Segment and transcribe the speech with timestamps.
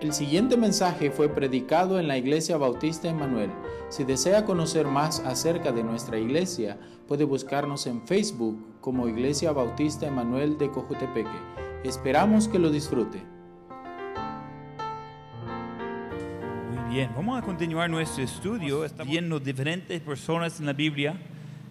[0.00, 3.50] El siguiente mensaje fue predicado en la Iglesia Bautista Emanuel.
[3.88, 6.78] Si desea conocer más acerca de nuestra iglesia,
[7.08, 11.36] puede buscarnos en Facebook como Iglesia Bautista Emanuel de Cojutepeque.
[11.82, 13.20] Esperamos que lo disfrute.
[16.70, 18.84] Muy bien, vamos a continuar nuestro estudio.
[18.84, 21.20] Estamos viendo diferentes personas en la Biblia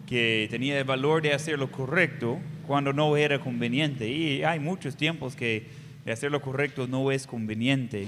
[0.05, 4.09] que tenían el valor de hacer lo correcto cuando no era conveniente.
[4.09, 5.76] Y hay muchos tiempos que
[6.11, 8.07] hacer lo correcto no es conveniente,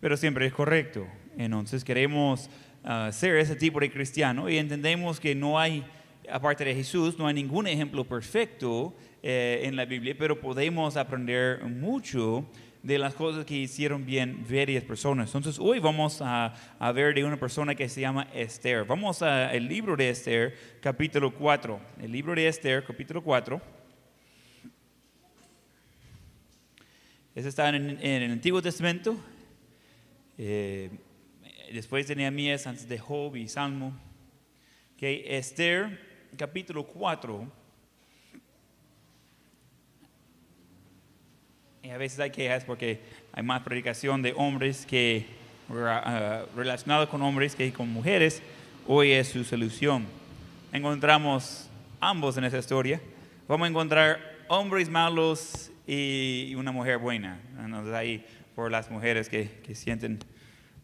[0.00, 1.06] pero siempre es correcto.
[1.36, 2.50] Entonces queremos
[2.84, 5.84] ah, ser ese tipo de cristiano y entendemos que no hay,
[6.30, 11.64] aparte de Jesús, no hay ningún ejemplo perfecto eh, en la Biblia, pero podemos aprender
[11.64, 12.46] mucho
[12.82, 15.34] de las cosas que hicieron bien varias personas.
[15.34, 18.84] Entonces hoy vamos a, a ver de una persona que se llama Esther.
[18.84, 21.78] Vamos al libro de Esther, capítulo 4.
[22.00, 23.79] El libro de Esther, capítulo 4.
[27.40, 29.16] Eso está en, el Antiguo Testamento.
[30.36, 30.90] Eh,
[31.72, 33.98] después de Nehemías, antes de Job y Salmo.
[34.98, 35.98] Que Esther,
[36.36, 37.50] capítulo 4.
[41.82, 43.00] Y a veces hay quejas porque
[43.32, 45.24] hay más predicación de hombres que
[45.70, 48.42] uh, relacionados con hombres que con mujeres.
[48.86, 50.04] Hoy es su solución.
[50.74, 53.00] Encontramos ambos en esa historia.
[53.48, 57.40] Vamos a encontrar hombres malos y una mujer buena.
[57.58, 58.24] Entonces ahí
[58.54, 60.20] por las mujeres que, que sienten,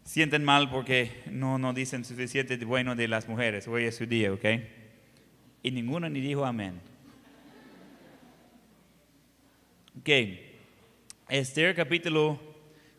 [0.03, 3.69] sienten mal porque no, no dicen suficiente bueno de las mujeres.
[3.69, 4.45] Hoy es su día, ¿ok?
[5.63, 6.81] Y ninguno ni dijo amén.
[10.01, 10.09] Ok.
[11.29, 12.37] Esther capítulo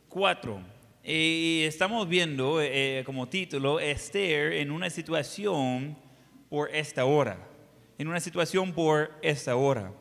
[0.09, 0.63] 4.
[1.05, 5.95] Y estamos viendo eh, como título Esther en una situación
[6.49, 7.47] por esta hora.
[7.99, 9.93] En una situación por esta hora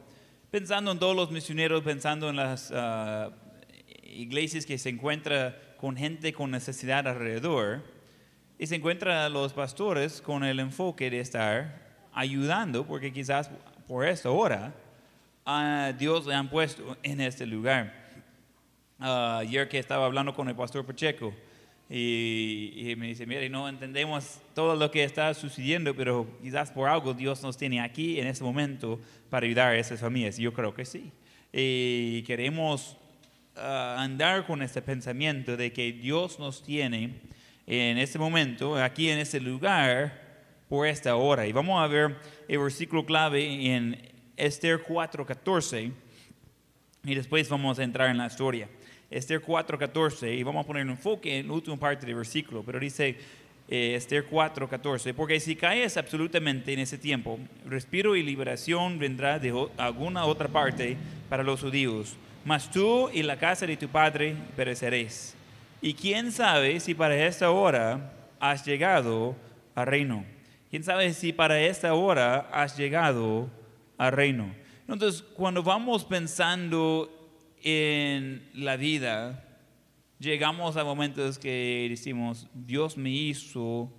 [0.52, 3.31] pensando en todos los misioneros, pensando en las ah,
[4.03, 7.84] iglesias que se encuentran con gente con necesidad alrededor,
[8.59, 13.52] y se encuentran los pastores con el enfoque de estar ayudando, porque quizás
[13.88, 14.74] por esta hora
[15.46, 17.94] a Dios le han puesto en este lugar.
[19.00, 21.31] Uh, ayer que estaba hablando con el pastor Pacheco,
[21.90, 27.14] y, me dice, mire, no entendemos todo lo que está sucediendo, pero quizás por algo
[27.14, 29.00] Dios nos tiene aquí en este momento
[29.30, 30.38] para ayudar a esas familias.
[30.38, 31.12] Yo creo que sí.
[31.53, 32.98] Y queremos
[33.56, 37.22] ah, andar con este pensamiento de que Dios nos tiene
[37.66, 40.28] en este momento, aquí en este lugar,
[40.68, 41.48] por esta hora.
[41.48, 42.18] Y vamos a ver
[42.50, 45.94] el versículo clave en Esther 4:14
[47.06, 48.68] y después vamos a entrar en la historia.
[49.09, 52.79] Esther 4:14 y vamos a poner un enfoque en la última parte del versículo, pero
[52.79, 53.16] dice
[53.69, 59.68] eh, Esther 4:14, porque si caes absolutamente en ese tiempo, respiro y liberación vendrá de
[59.78, 60.97] alguna otra parte
[61.29, 65.35] para los judíos, mas tú y la casa de tu padre pereceréis.
[65.81, 69.35] Y quién sabe si para esta hora has llegado
[69.75, 70.25] al reino.
[70.69, 73.50] ¿Quién sabe si para esta hora has llegado
[73.97, 74.53] al reino?
[74.88, 77.16] Entonces, cuando vamos pensando
[77.63, 79.44] en la vida
[80.19, 83.91] llegamos a momentos que decimos, Dios me hizo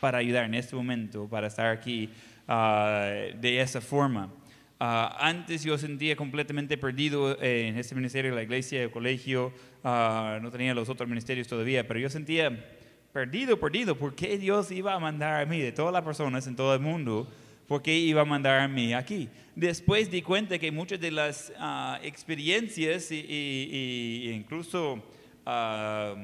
[0.00, 2.10] para ayudar en este momento, para estar aquí
[2.46, 4.32] ah, de esa forma.
[4.80, 10.50] Ah, antes yo sentía completamente perdido en este ministerio, la iglesia, el colegio, ah, no
[10.50, 12.64] tenía los otros ministerios todavía, pero yo sentía
[13.12, 16.54] perdido, perdido, ¿por qué Dios iba a mandar a mí, de todas las personas en
[16.54, 17.28] todo el mundo,
[17.68, 19.28] ¿Por qué iba a mandar a mí aquí?
[19.54, 25.04] Después di cuenta que muchas de las ah, experiencias e incluso
[25.44, 26.14] ah,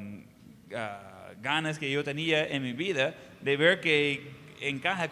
[0.75, 4.22] ah, ganas que yo tenía en mi vida de ver que
[4.59, 5.10] encaja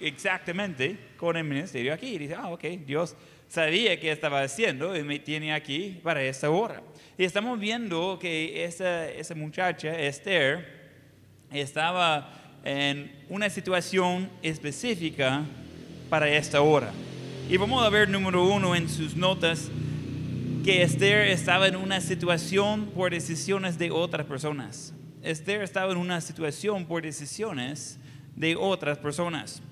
[0.00, 2.08] exactamente con el ministerio aquí.
[2.08, 3.14] Y dice, ah, ok, Dios
[3.46, 6.82] sabía qué estaba haciendo y me tiene aquí para esta hora.
[7.16, 10.66] Y estamos viendo que esa, esa muchacha, Esther,
[11.52, 15.44] estaba en una situación específica
[16.08, 16.92] para esta hora.
[17.48, 19.70] Y vamos a ver número uno en sus notas
[20.64, 24.94] que Esther estaba en una situación por decisiones de otras personas.
[25.22, 27.98] Esther estaba en una situación por decisiones
[28.36, 29.62] de otras personas.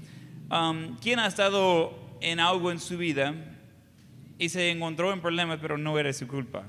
[0.51, 3.35] Um, ¿Quién ha estado en algo en su vida
[4.39, 6.65] y se encontró en problemas pero no era su culpa?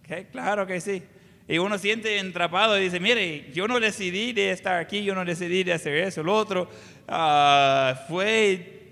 [0.00, 0.26] ¿Okay?
[0.26, 1.02] Claro que sí.
[1.46, 5.24] Y uno siente entrapado y dice, mire, yo no decidí de estar aquí, yo no
[5.24, 6.70] decidí de hacer eso, lo otro.
[7.06, 8.83] Uh, fue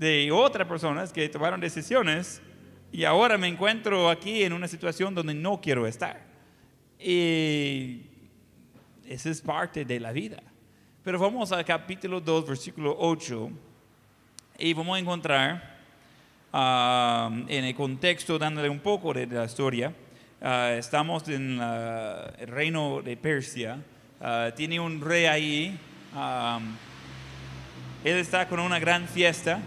[0.00, 2.40] de otras personas que tomaron decisiones
[2.90, 6.24] y ahora me encuentro aquí en una situación donde no quiero estar.
[6.98, 8.00] Y
[9.06, 10.42] esa es parte de la vida.
[11.04, 13.50] Pero vamos al capítulo 2, versículo 8,
[14.60, 15.78] y vamos a encontrar
[16.50, 19.92] um, en el contexto, dándole un poco de la historia,
[20.42, 23.78] Ah, estamos en ah, el reino de Persia.
[24.56, 25.78] Tiene un rey ahí.
[26.14, 26.78] am,
[28.02, 29.60] él está con una gran fiesta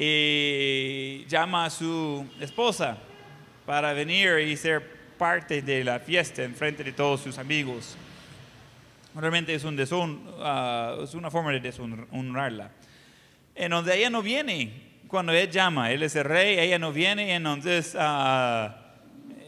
[0.00, 2.96] y llama a su esposa
[3.66, 4.80] para venir y ser
[5.18, 7.96] parte de la fiesta en frente de todos sus amigos.
[9.16, 12.70] Realmente es, un deshon- ah, es una forma de deshonrarla.
[13.56, 14.70] En donde ella no viene
[15.08, 18.94] cuando él llama, él es el rey, ella no viene, entonces ah,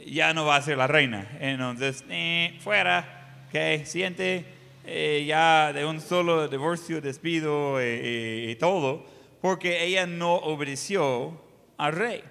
[0.04, 1.28] ya no va a ser la reina.
[1.38, 4.44] Entonces, eh, fuera, que siente
[4.84, 11.40] eh, ya de un solo divorcio, despido eh, eh, y todo, porque ella no obedeció
[11.76, 12.22] al rey.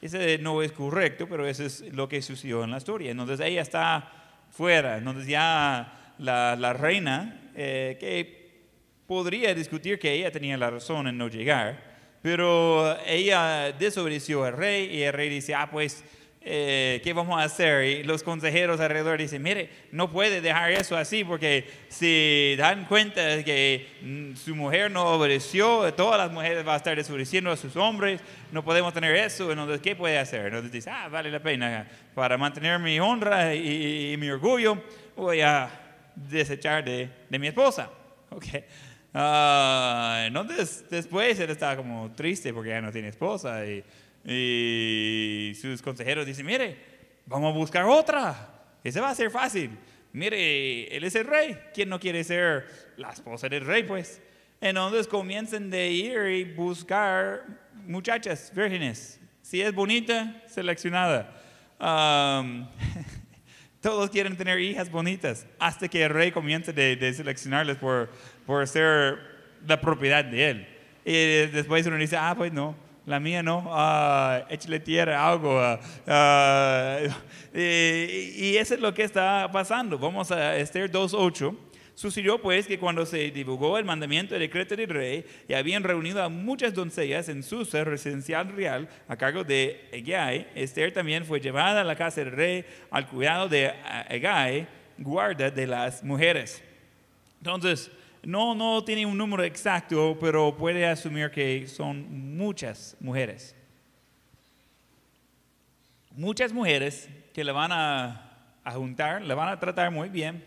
[0.00, 3.10] Ese no es correcto, pero eso es lo que sucedió en la historia.
[3.10, 4.12] Entonces ella está
[4.50, 8.44] fuera, entonces ya la, la reina, eh, que
[9.06, 14.94] podría discutir que ella tenía la razón en no llegar, pero ella desobedeció al rey
[14.94, 16.04] y el rey dice, ah, pues,
[16.44, 17.84] eh, ¿qué vamos a hacer?
[17.84, 23.42] Y los consejeros alrededor dicen, mire, no puede dejar eso así porque si dan cuenta
[23.42, 27.76] que mm, su mujer no obedeció, todas las mujeres van a estar desobedeciendo a sus
[27.76, 28.20] hombres,
[28.52, 30.46] no podemos tener eso, entonces, ¿qué puede hacer?
[30.46, 34.82] Entonces dice, ah, vale la pena, para mantener mi honra y, y mi orgullo,
[35.16, 35.70] voy a
[36.14, 37.90] desechar de, de mi esposa.
[38.30, 38.46] Ok.
[39.16, 43.84] Ah, entonces, después él estaba como triste porque ya no tiene esposa y,
[44.24, 46.76] y sus consejeros dicen, mire,
[47.26, 48.50] vamos a buscar otra.
[48.82, 49.70] Ese va a ser fácil.
[50.12, 51.58] Mire, él es el rey.
[51.74, 52.66] ¿Quién no quiere ser
[52.96, 54.22] la esposa del rey, pues?
[54.60, 57.44] Entonces comienzan de ir y buscar
[57.86, 59.20] muchachas vírgenes.
[59.42, 61.34] Si es bonita, seleccionada.
[61.78, 62.70] Am,
[63.82, 68.08] todos quieren tener hijas bonitas hasta que el rey comienza de, de seleccionarles por,
[68.46, 69.18] por ser
[69.66, 70.68] la propiedad de él.
[71.04, 72.74] Y después uno dice, ah, pues no,
[73.06, 75.58] la mía no, ah, échale tierra, algo.
[75.60, 76.98] ah, ah,
[77.52, 79.98] y, y eso es lo que está pasando.
[79.98, 81.56] Vamos a Esther 2.8.
[81.94, 86.22] Sucedió pues que cuando se divulgó el mandamiento y decreto del rey y habían reunido
[86.24, 91.82] a muchas doncellas en su residencial real a cargo de Egay, Esther también fue llevada
[91.82, 93.72] a la casa del rey al cuidado de
[94.08, 94.66] Egay,
[94.98, 96.60] guarda de las mujeres.
[97.38, 97.92] Entonces,
[98.26, 103.54] no, no tiene un número exacto, pero puede asumir que son muchas mujeres.
[106.10, 110.44] Muchas mujeres que le van a, juntar, le van a tratar muy bien.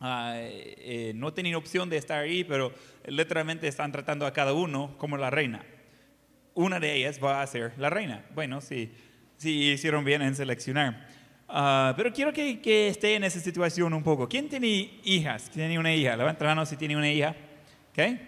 [0.00, 2.72] Ah, eh, eh, no tienen opción de estar ahí, pero
[3.06, 5.64] literalmente están tratando a cada uno como la reina.
[6.54, 8.24] Una de ellas va a ser la reina.
[8.34, 8.92] Bueno, sí,
[9.36, 11.08] sí hicieron bien en seleccionar.
[11.56, 14.28] Ah, pero quiero que, que esté en esa situación un poco.
[14.28, 15.44] ¿Quién tiene hijas?
[15.44, 16.16] ¿Quién tiene una hija?
[16.16, 17.32] Levanta la mano si tiene una hija.
[17.92, 18.18] ¿Ok?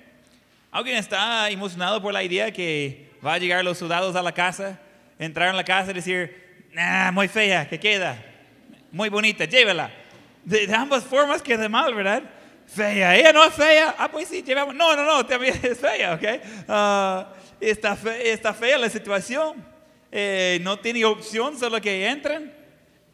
[0.70, 4.78] ¿Alguien está emocionado por la idea que va a llegar los soldados a la casa,
[5.18, 8.16] entrar en la casa y decir, nah, muy fea, que queda?
[8.92, 9.90] Muy bonita, llévala.
[10.44, 12.22] De, de ambas formas queda mal, ¿verdad?
[12.68, 13.96] Fea, ella no es fea.
[13.98, 14.72] Ah, pues sí, llevamos.
[14.76, 16.24] No, no, no, también es fea, ¿ok?
[16.68, 19.64] Ah, está, fe- está fea la situación.
[20.12, 22.54] Eh, no tiene opción, solo que entren.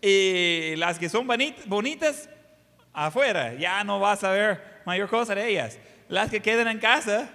[0.03, 2.29] Y las que son bonit- bonitas,
[2.93, 3.55] afuera.
[3.55, 5.79] Ya no vas a ver mayor cosa de ellas.
[6.09, 7.31] Las que quedan en casa,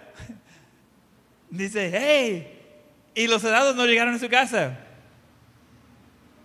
[1.50, 2.54] dice, hey,
[3.16, 4.78] y los soldados no llegaron a su casa.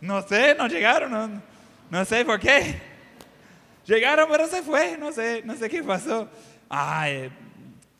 [0.01, 1.43] No sé, no llegaron, no,
[1.91, 2.81] no sé por qué.
[3.85, 6.29] Llegaron, pero se fue, no sé, no sé qué pasó.
[6.69, 7.31] Ay,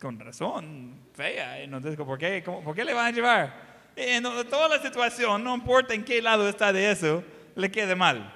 [0.01, 1.61] con razón, fea.
[1.61, 3.73] Entonces, ¿por qué, ¿por qué le van a llevar?
[3.95, 7.23] En toda la situación, no importa en qué lado está de eso,
[7.55, 8.33] le quede mal.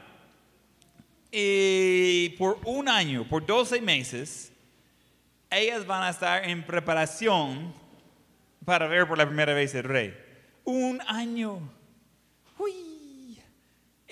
[1.31, 4.53] Y por un año, por 12 meses,
[5.51, 7.75] ellas van a estar en preparación
[8.65, 10.17] para ver por la primera vez el rey.
[10.65, 11.76] Un año.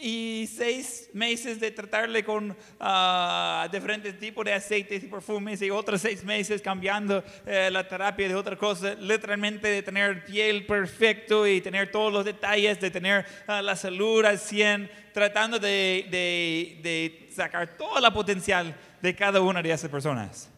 [0.06, 6.02] Y seis meses de tratarle con ah, diferentes tipos de aceites y perfumes y otros
[6.02, 11.62] seis meses cambiando eh, la terapia de otra cosa, literalmente de tener piel perfecto y
[11.62, 17.28] tener todos los detalles, de tener ah, la salud al 100, tratando de, de- de
[17.34, 20.50] sacar toda la potencial de cada una de esas personas.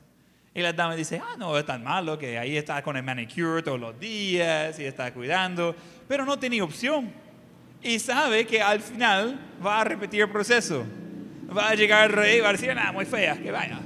[0.55, 3.63] Y la dama dice, ah, no es tan malo que ahí está con el manicure
[3.63, 5.77] todos los días y está cuidando,
[6.09, 7.25] pero no tiene opción.
[7.87, 10.85] Y sabe que al final va a repetir el proceso.
[11.57, 13.79] Va a llegar el rey y va a decir, ah, muy fea, que vaya.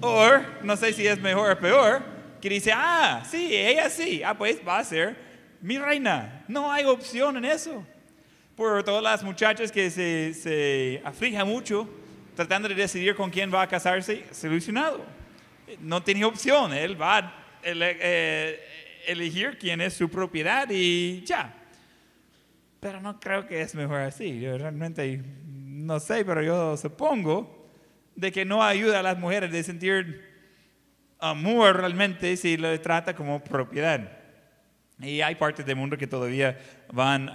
[0.00, 0.30] O,
[0.62, 2.04] no sé si es mejor o peor,
[2.40, 5.16] que dice, ah, sí, ella sí, ah, pues va a ser
[5.60, 6.44] mi reina.
[6.46, 7.84] No hay opción en eso.
[8.54, 11.88] Por todas las muchachas que se, se aflijan mucho
[12.36, 15.04] tratando de decidir con quién va a casarse, solucionado.
[15.80, 17.34] No tiene opción, él va a
[17.64, 18.60] eh,
[19.04, 21.63] elegir quién es su propiedad y ya.
[22.84, 24.38] Pero no creo que es mejor así.
[24.40, 25.22] Yo realmente
[25.54, 27.66] no sé, pero yo supongo
[28.14, 30.22] de que no ayuda a las mujeres de sentir
[31.18, 34.18] amor realmente si lo trata como propiedad.
[35.00, 36.58] Y hay partes del mundo que todavía
[36.92, 37.30] van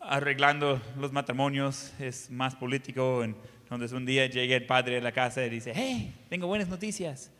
[0.00, 3.24] arreglando los matrimonios, es más político.
[3.24, 7.32] Entonces un día llega el padre a la casa y dice, hey, tengo buenas noticias.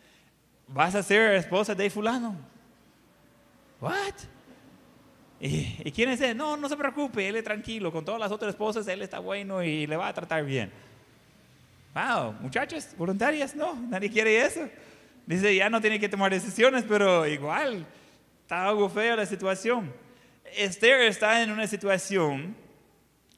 [0.66, 2.34] Vas a ser esposa de fulano.
[3.82, 4.14] What?
[5.38, 6.36] ¿Y, quién es él?
[6.36, 7.92] No, no se preocupe, él es tranquilo.
[7.92, 10.70] Con todas las otras esposas, él está bueno y le va a tratar bien.
[11.94, 14.68] Wow, muchachas voluntarias, no, nadie quiere eso.
[15.26, 17.86] Dice, ya no tiene que tomar decisiones, pero igual,
[18.42, 19.92] está algo feo la situación.
[20.56, 22.54] Esther está en una situación,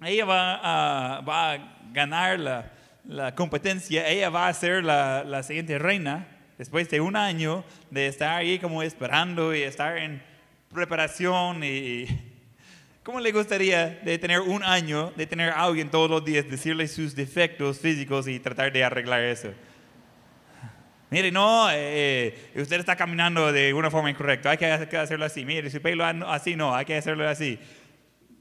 [0.03, 1.59] ella va a, va a
[1.93, 2.73] ganar la,
[3.05, 6.27] la, competencia, ella va a ser la, la siguiente reina,
[6.59, 10.23] después de un año de estar ahí como esperando y estar en
[10.73, 12.07] preparación y
[13.03, 16.87] ¿cómo le gustaría de tener un año, de tener a alguien todos los días, decirle
[16.89, 19.53] sus defectos físicos y tratar de arreglar eso?
[21.11, 25.45] Mire, no, eh, eh, usted está caminando de una forma incorrecta, hay que hacerlo así.
[25.45, 27.59] Mire, su pelo así no, hay que hacerlo así.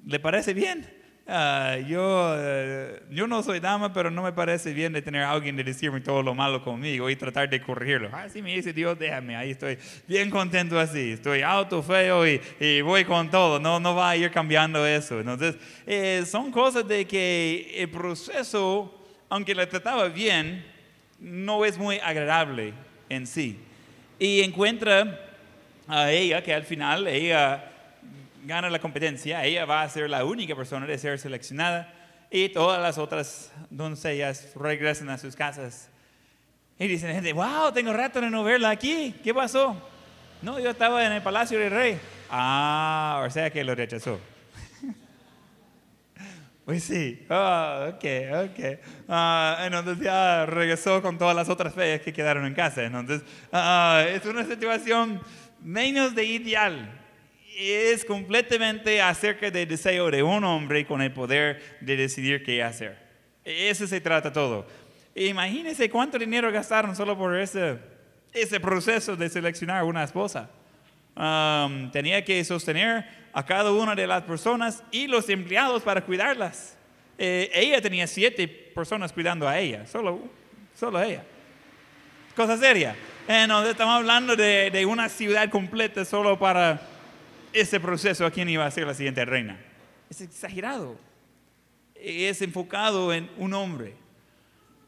[0.06, 0.97] ¿Le parece bien?
[1.30, 5.32] Ah, yo, eh, yo no soy dama, pero no me parece bien de tener a
[5.32, 8.10] alguien de decirme todo lo malo conmigo y tratar de corregirlo.
[8.14, 11.12] Ah, sí me dice Dios, déjame, ahí estoy bien contento así.
[11.12, 13.60] Estoy auto, feo y, y voy con todo.
[13.60, 15.20] No, no va a ir cambiando eso.
[15.20, 20.66] Entonces, eh, son cosas de que el proceso, aunque la trataba bien,
[21.20, 22.74] no es muy agradable
[23.10, 23.60] en sí.
[24.18, 25.20] Y encuentra
[25.90, 27.70] a ella que al final ella
[28.48, 31.94] gana la competencia, ella va a ser la única persona de ser seleccionada
[32.32, 35.90] y todas las otras doncellas regresan a sus casas.
[36.80, 39.76] Y dicen, gente, wow, tengo rato de no verla aquí, ¿qué pasó?
[40.42, 42.00] No, yo estaba en el palacio del rey.
[42.30, 44.20] Ah, o sea que lo rechazó.
[46.66, 48.06] pues sí, oh, ok,
[48.46, 48.80] ok.
[49.10, 52.84] Ah, entonces ya regresó con todas las otras feas que quedaron en casa.
[52.84, 55.20] Entonces, ah, es una situación
[55.62, 57.07] menos de ideal
[57.58, 62.96] es completamente acerca del deseo de un hombre con el poder de decidir qué hacer.
[63.44, 64.68] Eso se trata todo.
[65.16, 67.80] Imagínense cuánto dinero gastaron solo por ese,
[68.32, 70.52] ese proceso de seleccionar una esposa.
[71.16, 76.78] Um, tenía que sostener a cada una de las personas y los empleados para cuidarlas.
[77.18, 80.20] Eh, ella tenía siete personas cuidando a ella, solo,
[80.76, 81.24] solo ella.
[82.36, 82.96] Cosa seria.
[83.28, 86.80] Entonces estamos hablando de, de una ciudad completa solo para
[87.54, 89.60] ese proceso a quién iba a ser la siguiente reina.
[90.10, 90.98] Es exagerado.
[91.96, 93.96] Es enfocado en un hombre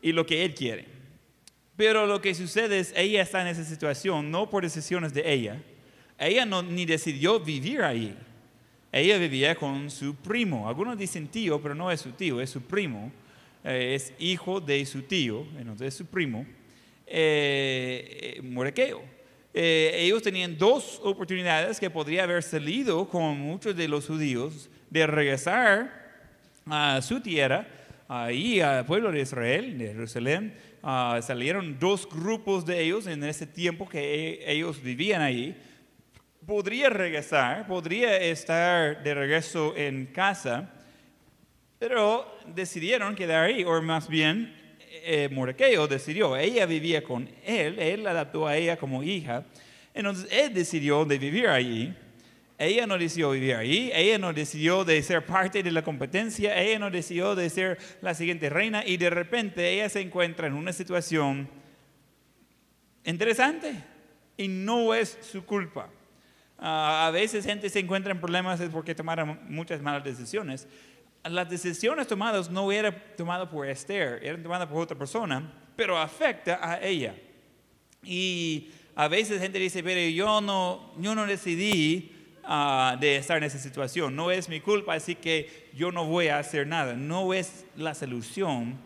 [0.01, 0.85] y lo que él quiere.
[1.75, 5.61] Pero lo que sucede es, ella está en esa situación no por decisiones de ella.
[6.17, 8.15] Ella no, ni decidió vivir ahí.
[8.91, 10.67] Ella vivía con su primo.
[10.67, 13.11] Algunos dicen tío, pero no es su tío, es su primo.
[13.63, 16.45] Eh, es hijo de su tío, entonces es su primo,
[17.05, 18.41] eh, eh
[19.61, 25.05] eh, ellos tenían dos oportunidades que podría haber salido con muchos de los judíos de
[25.05, 25.91] regresar
[26.65, 27.67] a su tierra,
[28.07, 30.55] ahí al pueblo de Israel, de Jerusalén.
[30.81, 35.61] Ah, salieron dos grupos de ellos en ese tiempo que e, ellos vivían ahí.
[36.47, 40.71] Podría regresar, podría estar de regreso en casa,
[41.77, 44.55] pero decidieron quedar ahí, o más bien
[45.03, 49.45] eh, decidió, ella vivía con él, él la adaptó a ella como hija,
[49.93, 51.93] entonces él decidió de vivir allí.
[52.57, 56.77] Ella no decidió vivir allí, ella no decidió de ser parte de la competencia, ella
[56.77, 60.73] no decidió de ser la siguiente reina y de repente ella se encuentra en una
[60.73, 61.47] situación
[63.05, 63.73] interesante
[64.35, 65.89] y no es su culpa.
[66.57, 70.67] Ah, a veces gente se encuentra en problemas es porque tomaron muchas malas decisiones
[71.23, 76.59] las decisiones tomadas no eran tomadas por Esther, eran tomadas por otra persona, pero afecta
[76.61, 77.15] a ella.
[78.03, 82.11] Y a veces gente dice, pero yo no, yo no decidí
[82.43, 86.27] ah, de estar en esa situación, no es mi culpa, así que yo no voy
[86.27, 86.93] a hacer nada.
[86.93, 88.77] No es la solución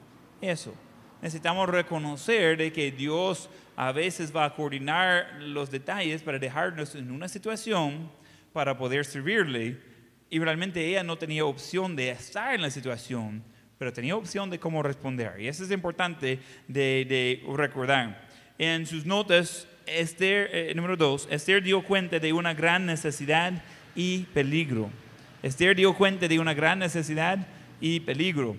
[0.42, 0.74] eso.
[1.22, 7.12] Necesitamos reconocer de que Dios a veces va a coordinar los detalles para dejarnos en
[7.12, 8.12] una situación
[8.52, 9.93] para poder servirle
[10.34, 13.44] y realmente ella no tenía opción de estar en la situación,
[13.78, 15.40] pero tenía opción de cómo responder.
[15.40, 18.28] Y eso es importante de, recordar.
[18.58, 23.62] En sus notas, Esther, eh, número dos, Esther dio cuenta de una gran necesidad
[23.94, 24.90] y peligro.
[25.44, 27.46] Esther dio cuenta de una gran necesidad
[27.80, 28.58] y peligro.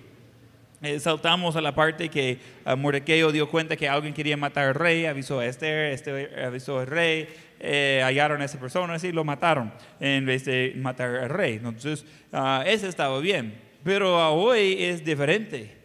[0.81, 5.07] Eh, saltamos a la parte que uh, dio cuenta que alguien quería matar al rey,
[5.07, 7.27] avisó a Esther, Esther avisó al rey,
[7.67, 11.55] eh, hallaron a esa persona y lo mataron en vez de matar al rey.
[11.55, 13.59] Entonces, ah, eso estaba bien.
[13.83, 15.75] Pero ah, hoy es diferente.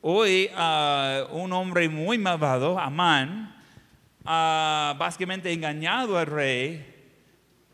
[0.00, 3.54] Hoy ah, un hombre muy malvado, Amán,
[4.24, 6.84] ha básicamente engañado al rey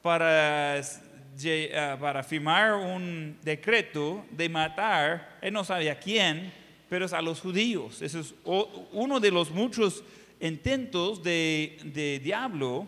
[0.03, 6.53] para, ah, para firmar un decreto de matar, él no sabía quién,
[6.91, 8.03] pero es a los judíos.
[8.03, 10.05] Ese es uno de los muchos
[10.39, 12.87] intentos de, de diablo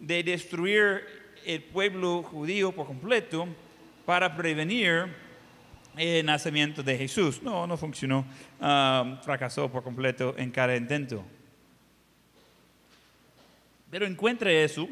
[0.00, 1.02] de destruir
[1.44, 3.46] el pueblo judío por completo
[4.04, 5.06] para prevenir
[5.96, 7.42] el nacimiento de Jesús.
[7.42, 8.26] No, no funcionó.
[8.60, 11.24] Ah, fracasó por completo en cada intento.
[13.90, 14.88] Pero encuentra eso,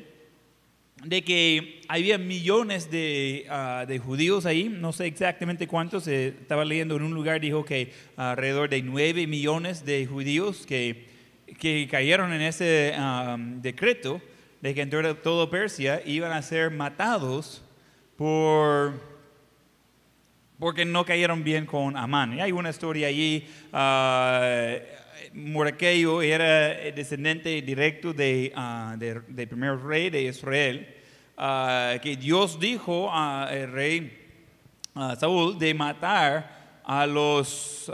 [1.03, 6.97] de que había millones de, ah, de judíos ahí, no sé exactamente cuántos, estaba leyendo
[6.97, 11.07] en un lugar, dijo que alrededor de 9 millones de judíos que,
[11.59, 14.23] que cayeron en ese ah, decreto
[14.65, 14.91] de que en
[15.23, 17.63] todo Persia iban a ser matados
[18.17, 18.95] por,
[20.59, 22.33] porque no cayeron bien con Amán.
[22.33, 24.79] Y hay una historia allí, ah,
[25.35, 28.97] Mordequeo era descendiente directo de, ah,
[29.51, 30.95] primer rey de Israel,
[31.37, 34.19] ah, que Dios dijo al rey
[35.21, 37.93] Saúl de matar a los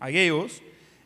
[0.00, 0.62] aquellos.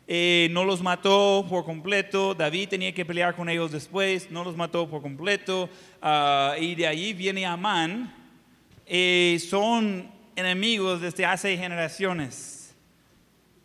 [0.07, 4.55] Eh, no los mató por completo, David tenía que pelear con ellos después, no los
[4.55, 5.67] mató por completo,
[5.99, 8.13] ah, y de ahí viene Amán,
[8.85, 12.75] eh, son enemigos desde hace generaciones,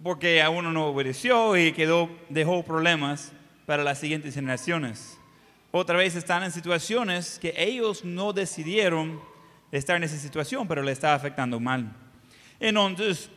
[0.02, 3.32] porque a uno no obedeció y quedó, dejó problemas
[3.66, 5.18] para las siguientes generaciones.
[5.72, 9.20] Otra vez están en situaciones que ellos no decidieron
[9.70, 11.94] estar en esa situación, pero le está afectando mal.
[12.58, 13.30] Entonces,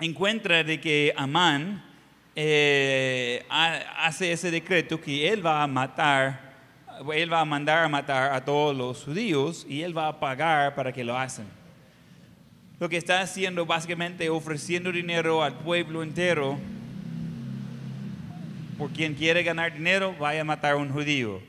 [0.00, 1.84] encuentra de que Amán
[2.38, 6.52] eh, ha- hace ese decreto que él va a matar,
[7.14, 10.74] él va a mandar a matar a todos los judíos y él va a pagar
[10.74, 11.46] para que lo hacen.
[12.78, 16.58] Lo que está haciendo básicamente ofreciendo dinero al pueblo entero.
[18.76, 21.40] Por quien quiere ganar dinero, vaya a matar a un judío.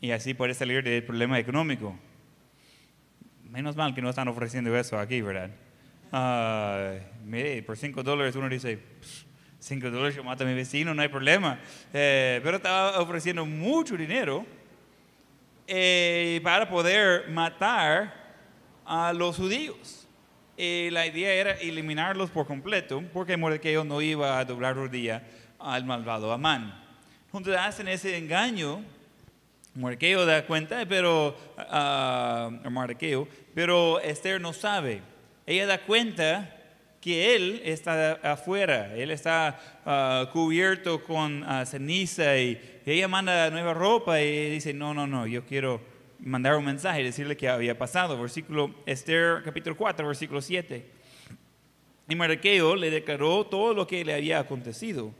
[0.00, 1.98] Y así puede salir del problema económico.
[3.50, 5.50] Menos mal que no están ofreciendo eso aquí, ¿verdad?
[6.12, 6.92] Ah,
[7.26, 8.78] mire, por 5 dólares uno dice,
[9.60, 11.58] 5 dólares yo mato a mi vecino, no hay problema.
[11.92, 14.44] Eh, pero estaba ofreciendo mucho dinero
[15.66, 18.14] eh, para poder matar
[18.86, 20.08] a los judíos.
[20.56, 25.22] Y la idea era eliminarlos por completo, porque Mordequeo no iba a doblar rodilla
[25.58, 26.74] al malvado Amán.
[27.26, 28.82] Entonces hacen ese engaño.
[29.74, 31.36] Mordequeo da cuenta, pero
[32.68, 35.02] Mardoqueo, pero Esther no sabe.
[35.46, 36.59] Ella da cuenta
[37.00, 43.72] que él está afuera, él está ah, cubierto con ah, ceniza y, ella manda nueva
[43.72, 45.80] ropa y dice, no, no, no, yo quiero
[46.18, 48.20] mandar un mensaje y decirle que había pasado.
[48.20, 50.84] Versículo, Esther capítulo 4, versículo 7.
[52.08, 55.14] Y Mardoqueo le declaró todo lo que le había acontecido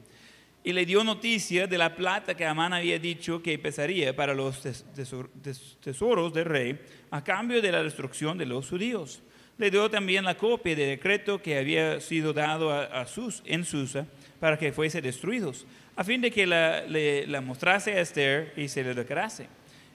[0.65, 4.61] y le dio noticia de la plata que Amán había dicho que pesaría para los
[4.63, 6.79] tes- tesor- tes- tesoros del rey
[7.11, 9.23] a cambio de la destrucción de los judíos.
[9.61, 13.67] Le dio también la copia del decreto que había sido dado a, a Sus, en
[13.67, 14.07] Susa
[14.41, 18.69] para que fuese destruidos, a fin de que la, le- la mostrase a Esther y
[18.69, 19.49] se le declarase.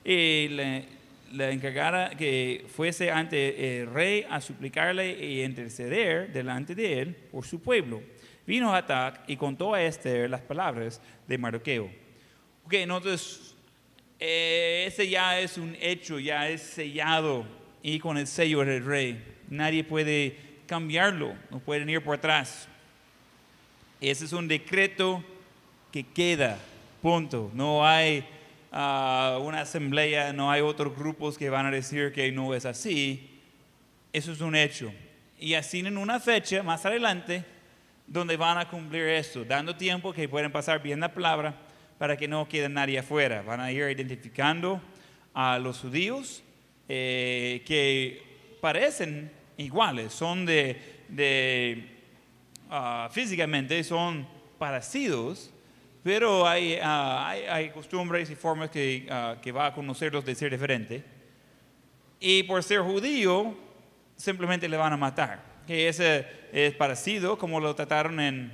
[0.03, 0.85] Y le,
[1.33, 7.43] le encargara que fuese ante el rey a suplicarle y interceder delante de él por
[7.43, 8.03] su pueblo.
[8.45, 11.89] Vino Atac y contó a Esther las palabras de Mardoqueo.
[12.65, 13.55] Ok, entonces,
[14.19, 17.47] eh, ese ya es un hecho, ya es sellado
[17.81, 19.31] y con el sello del rey.
[19.49, 22.67] Nadie puede cambiarlo, no pueden ir por atrás.
[24.01, 25.23] Ese es un decreto
[25.91, 26.57] que queda,
[27.01, 27.51] punto.
[27.53, 28.25] No hay
[28.71, 33.41] ah, una asamblea, no hay otros grupos que van a decir que no es así.
[34.11, 34.91] Eso es un hecho.
[35.39, 37.43] Y asignan una fecha más adelante
[38.07, 41.55] donde van a cumplir esto, dando tiempo que pueden pasar bien la palabra
[41.97, 43.41] para que no quede nadie afuera.
[43.41, 44.81] Van a ir identificando
[45.33, 46.43] a los judíos
[46.87, 48.21] eh, que
[48.65, 51.87] parecen iguales, son de, de
[52.67, 55.51] ah, físicamente son parecidos,
[56.01, 60.33] pero hay, ah, hay, hay costumbres y formas que, ah, que va a conocerlos de
[60.33, 61.03] ser diferente.
[62.19, 63.55] Y por ser judío,
[64.15, 65.43] simplemente le van a matar.
[65.67, 68.51] Que ese es parecido como lo trataron en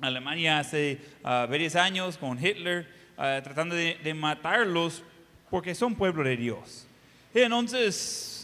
[0.00, 5.02] Alemania hace ah, varios años con Hitler, tratando de, de matarlos
[5.50, 6.86] porque son pueblo de Dios.
[7.34, 8.41] Y entonces,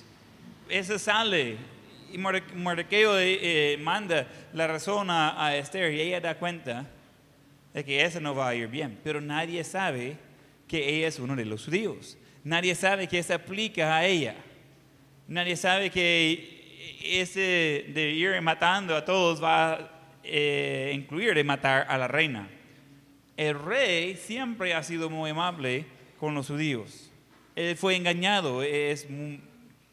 [0.69, 1.57] ese sale
[2.13, 3.39] y Mardoqueo eh,
[3.75, 6.87] eh, manda la razón a, a Esther y ella da cuenta
[7.75, 8.99] de que eso no va a ir bien.
[9.05, 10.17] Pero nadie sabe
[10.67, 12.17] que ella es uno de los judíos.
[12.45, 14.37] Nadie sabe que se aplica a ella.
[15.27, 19.91] Nadie sabe que ese de ir matando a todos va a
[20.25, 22.49] eh, incluir de matar a la reina.
[23.37, 25.85] El rey siempre ha sido muy amable
[26.19, 27.11] con los judíos.
[27.55, 29.07] Él fue engañado, es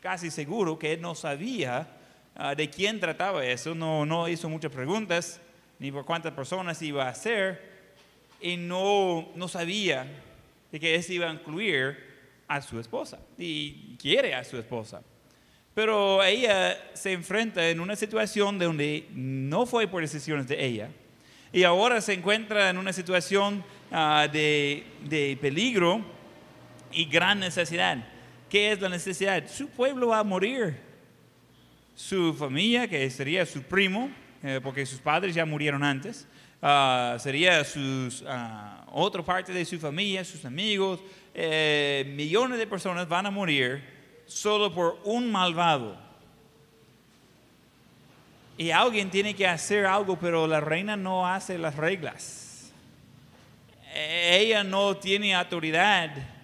[0.05, 1.87] casi seguro que él no sabía
[2.35, 5.41] ah, de quién trataba eso, no, no hizo muchas preguntas,
[5.79, 7.59] ni por cuántas personas iba a hacer,
[8.39, 10.05] y no, no sabía
[10.71, 11.97] de que eso iba a incluir
[12.47, 15.01] a su esposa, y quiere a su esposa.
[15.73, 20.89] Pero ella se enfrenta en una situación donde no fue por decisiones de ella,
[21.51, 26.05] y ahora se encuentra en una situación ah, de, de peligro
[26.91, 28.14] y gran necesidad.
[28.49, 29.43] ¿Qué es la necesidad?
[29.49, 30.77] Su pueblo va a morir.
[31.95, 34.09] Su familia, que sería su primo,
[34.43, 36.27] eh, porque sus padres ya murieron antes,
[36.61, 38.25] ah, sería sus, uh,
[38.91, 40.99] otra parte de su familia, sus amigos,
[41.33, 43.83] eh, millones de personas van a morir
[44.25, 45.97] solo por un malvado.
[48.57, 52.71] Y alguien tiene que hacer algo, pero la reina no hace las reglas.
[53.93, 56.34] Ella no tiene autoridad.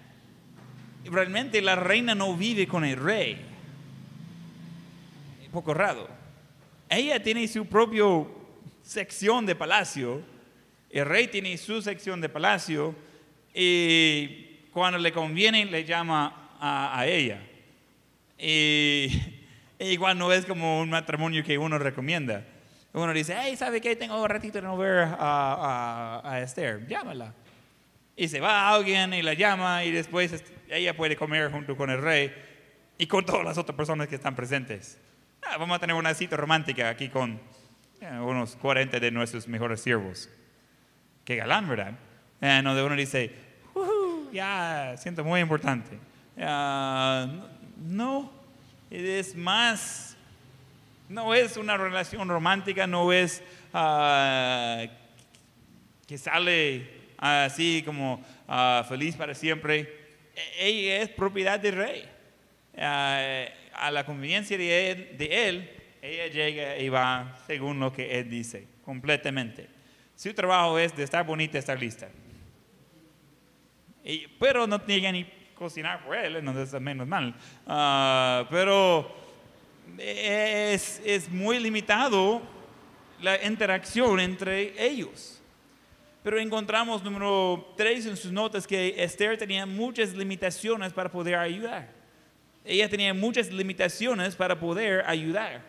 [1.05, 3.41] Realmente la reina no vive con el rey.
[5.45, 6.07] Un poco raro.
[6.89, 8.03] Ella tiene su propia
[8.83, 10.21] sección de palacio,
[10.89, 12.93] el rey tiene su sección de palacio
[13.53, 17.41] y cuando le conviene le llama a, ella.
[18.37, 19.09] Y,
[19.79, 22.45] igual no es como un matrimonio que uno recomienda.
[22.93, 23.95] Uno dice, hey, ¿sabe qué?
[23.95, 27.33] Tengo un ratito de no ver a, a, Esther, llámala.
[28.15, 32.01] Y se va alguien y la llama y después ella puede comer junto con el
[32.01, 32.33] rey
[32.97, 34.99] y con todas las otras personas que están presentes.
[35.41, 37.39] Ah, vamos a tener una cita romántica aquí con
[37.99, 40.29] eh, unos 40 de nuestros mejores siervos.
[41.25, 41.93] Qué galán, ¿verdad?
[42.41, 43.31] Eh, donde uno dice,
[44.31, 45.97] ya, siento muy importante.
[46.37, 48.31] no,
[48.89, 50.15] es más,
[51.09, 53.43] no es una relación romántica, no es
[53.73, 54.85] ah,
[56.07, 59.79] que sale así como ah, feliz para siempre.
[60.35, 62.09] E-, ella es propiedad del rey.
[62.77, 68.19] Ah, a la conveniencia de él, de él, ella llega y va según lo que
[68.19, 69.67] él dice, completamente.
[70.15, 72.09] Su trabajo es de estar bonita, estar lista.
[74.39, 77.35] pero no tiene ni cocinar por él, no es menos mal.
[77.65, 79.15] Ah, pero
[79.97, 82.41] es, es muy limitado
[83.21, 85.40] la interacción entre ellos.
[86.23, 92.01] Pero encontramos número tres en sus notas que Esther tenía muchas limitaciones para poder ayudar
[92.63, 95.61] ella tenía muchas limitaciones para poder ayudar.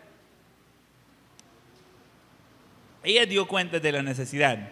[3.03, 4.69] Ella dio cuenta de la necesidad.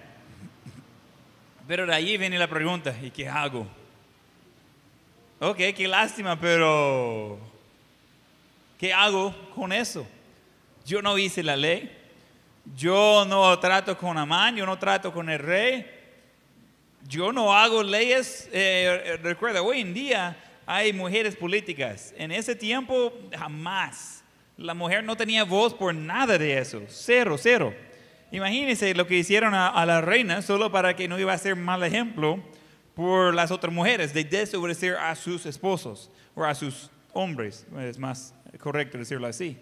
[1.68, 3.68] Pero de ahí viene la pregunta, ¿y qué hago?
[5.40, 7.40] Ok, qué lástima, pero
[8.78, 10.06] ¿qué hago con eso?
[10.86, 11.92] Yo no hice la ley,
[12.76, 15.86] yo no trato con Amán, yo no trato con el rey,
[17.08, 18.50] yo no hago leyes.
[18.52, 22.14] Eh, recuerda, hoy en día hay mujeres políticas.
[22.18, 24.24] En ese tiempo jamás.
[24.58, 26.84] La mujer no tenía voz por nada de eso.
[26.88, 27.74] Cero, cero.
[28.32, 31.84] Imagínense lo que hicieron a, la reina solo para que no iba a ser mal
[31.84, 32.42] ejemplo
[32.94, 37.66] por las otras mujeres de desobedecer a sus esposos o a sus hombres.
[37.80, 39.58] Es más correcto decirlo así.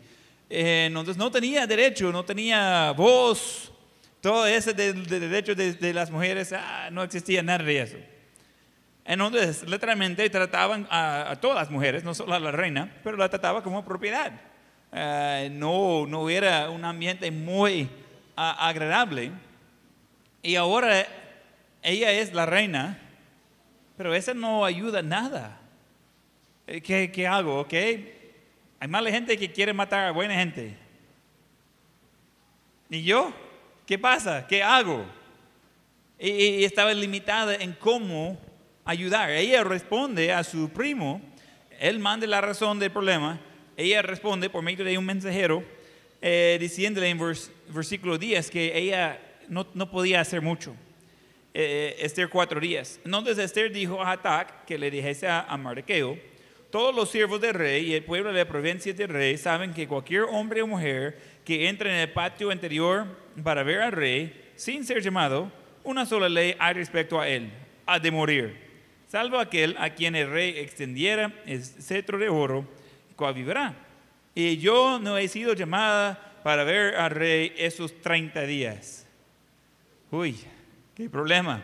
[0.50, 3.72] Eh, entonces no tenía derecho, no tenía voz.
[4.22, 7.98] Todo ese de, derecho de, las mujeres, ah, no existía nada de eso.
[9.06, 13.64] Entonces, literalmente trataban a, todas las mujeres, no solo a la reina, pero la trataba
[13.64, 14.34] como propiedad.
[14.92, 17.88] Eh, no, no era un ambiente muy
[18.36, 19.32] agradable.
[20.42, 21.08] Y ahora
[21.82, 23.00] ella es la reina,
[23.98, 25.60] pero eso no ayuda nada.
[26.68, 27.62] Eh, ¿Qué, qué hago?
[27.62, 28.19] ¿Okay?
[28.80, 30.78] Hay mala gente que quiere matar a buena gente.
[32.89, 33.34] ¿Y yo?
[33.86, 34.48] ¿Qué pasa?
[34.48, 35.06] ¿Qué hago?
[36.18, 38.39] Y, estaba limitada en cómo
[38.86, 39.32] ayudar.
[39.32, 41.22] Ella responde a su primo,
[41.80, 43.39] él manda la razón del problema,
[43.76, 45.63] ella responde por medio de un mensajero,
[46.22, 47.20] eh, diciéndole en
[47.70, 50.76] versículo 10 que ella no, no podía hacer mucho.
[51.54, 53.00] Eh, Esther cuatro días.
[53.04, 55.58] Entonces Esther dijo a Hatak que le dijese a, a
[56.70, 59.88] todos los siervos del rey y el pueblo de la provincia del rey saben que
[59.88, 63.06] cualquier hombre o mujer que entre en el patio interior
[63.44, 65.52] para ver al rey, sin ser llamado,
[65.84, 67.52] una sola ley hay respecto a él,
[67.86, 68.70] ha de morir
[69.10, 72.66] salvo aquel a quien el rey extendiera el cetro de oro,
[73.16, 73.74] cual vivirá.
[74.36, 79.08] Y yo no he sido llamada para ver al rey esos 30 días.
[80.12, 80.40] Uy,
[80.96, 81.64] qué problema.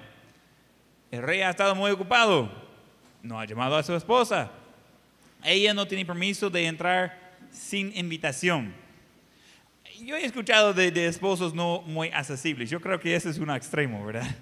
[1.11, 2.51] El rey ha estado muy ocupado.
[3.21, 4.51] No ha llamado a su esposa.
[5.45, 7.17] Ella no tiene permiso de entrar
[7.51, 8.73] sin invitación.
[10.03, 12.69] Yo he escuchado de, esposos no muy accesibles.
[12.69, 14.27] Yo creo que ese es un extremo, ¿verdad?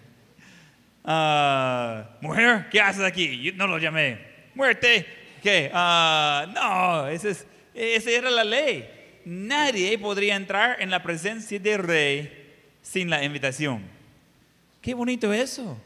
[1.06, 3.52] Ah, mujer, ¿qué haces aquí?
[3.56, 4.20] No lo llamé.
[4.56, 5.06] Muerte,
[5.42, 5.70] ¿qué?
[5.74, 8.90] Ah, no, ese es, esa era la ley.
[9.26, 12.32] Nadie podría entrar en la presencia del rey
[12.82, 13.84] sin la invitación.
[14.82, 15.78] Qué bonito eso.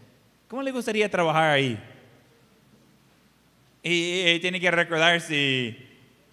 [0.47, 1.79] ¿Cómo le gustaría trabajar ahí?
[3.89, 5.77] Y, y tiene que recordar si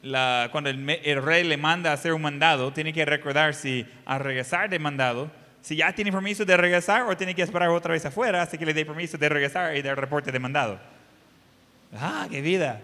[0.02, 3.86] la, cuando el, el rey le manda a hacer un mandado, tiene que recordar si
[4.06, 7.92] al regresar del mandado, si ya tiene permiso de regresar o tiene que esperar otra
[7.92, 10.80] vez afuera hasta que le dé permiso de regresar y del reporte de mandado.
[11.96, 12.80] Ah, qué vida.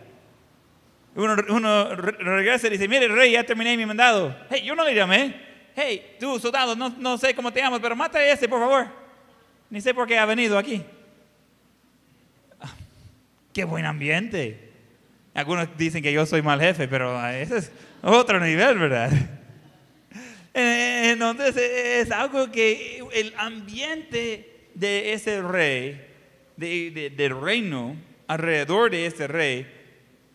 [1.17, 4.37] Uno, uno re- regresa y dice, mire, rey, ya terminé mi mandado.
[4.49, 5.35] Hey, yo no le llamé.
[5.75, 8.87] Hey, tú, soldado, no, no sé cómo te llamas, pero mata a ese, por favor.
[9.69, 10.85] Ni sé por qué ha venido aquí.
[13.61, 14.59] Qué buen ambiente.
[15.35, 17.71] Algunos dicen que yo soy mal jefe, pero ese es
[18.01, 19.11] otro nivel, ¿verdad?
[20.55, 26.01] Eh, Entonces es algo que el ambiente de ese rey,
[26.57, 27.97] de- del reino,
[28.29, 29.67] alrededor de ese rey,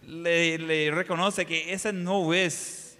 [0.07, 2.95] le, le reconoce que ese no es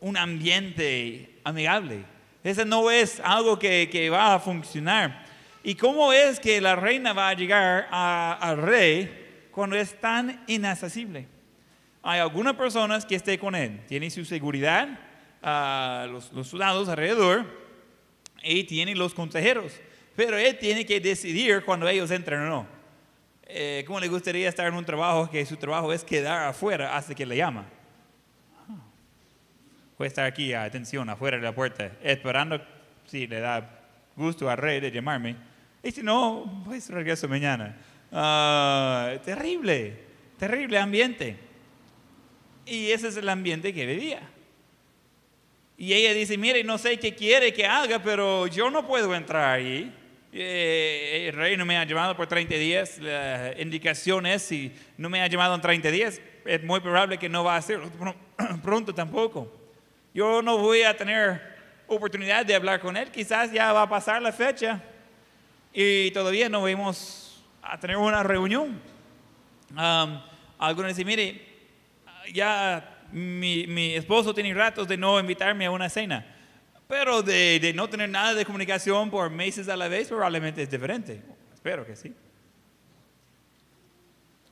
[0.00, 2.04] un ambiente amigable.
[2.44, 5.24] Ese no es algo que, que va a funcionar.
[5.68, 11.28] ¿Y cómo es que la reina va a llegar al rey cuando es tan inaccesible?
[12.02, 14.98] Hay algunas personas que estén con él, tiene su seguridad,
[15.42, 17.44] ah, los, los soldados alrededor,
[18.42, 19.74] y tiene los consejeros,
[20.16, 22.66] pero él tiene que decidir cuando ellos entran o no.
[23.42, 27.14] Eh, ¿Cómo le gustaría estar en un trabajo que su trabajo es quedar afuera hasta
[27.14, 27.66] que le llama?
[29.98, 32.58] A estar aquí, atención, afuera de la puerta, esperando
[33.04, 33.68] si le da
[34.16, 35.47] gusto al rey de llamarme.
[35.88, 37.74] Y si no, pues regreso mañana.
[38.12, 39.96] Ah, terrible,
[40.38, 41.38] terrible ambiente.
[42.66, 44.20] Y ese es el ambiente que vivía.
[45.78, 49.54] Y ella dice, mire, no sé qué quiere que haga, pero yo no puedo entrar
[49.54, 49.90] ahí.
[50.30, 52.98] Eh, el rey no me ha llamado por 30 días.
[52.98, 57.30] La indicación es, si no me ha llamado en 30 días, es muy probable que
[57.30, 59.50] no va a hacerlo pr- pronto tampoco.
[60.12, 61.40] Yo no voy a tener
[61.86, 63.10] oportunidad de hablar con él.
[63.10, 64.84] Quizás ya va a pasar la fecha
[65.72, 68.80] y todavía no vamos a tener una reunión.
[69.70, 70.20] Um,
[70.58, 71.46] algunos dicen, mire,
[72.32, 76.26] ya mi, mi esposo tiene ratos de no invitarme a una cena,
[76.86, 80.70] pero de, de no tener nada de comunicación por meses a la vez probablemente es
[80.70, 81.22] diferente.
[81.52, 82.14] Espero que sí.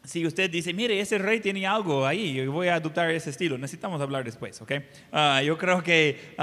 [0.04, 4.00] Si usted dice, mire, ese rey tiene algo ahí, voy a adoptar ese estilo, necesitamos
[4.00, 4.72] hablar después, ¿ok?
[5.10, 6.34] Ah, yo creo que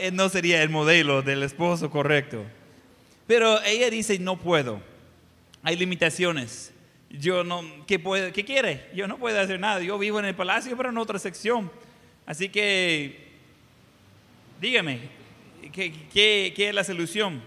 [0.00, 2.44] él no sería el modelo del esposo correcto.
[3.26, 4.80] Pero ella dice, no puedo,
[5.62, 6.72] hay limitaciones.
[7.10, 8.90] Yo no, ¿qué, puede, ¿qué quiere?
[8.94, 9.80] Yo no puedo hacer nada.
[9.80, 11.70] Yo vivo en el palacio, pero en otra sección.
[12.24, 13.28] Así que,
[14.60, 15.00] dígame,
[15.72, 17.42] ¿qué, qué, qué es la solución?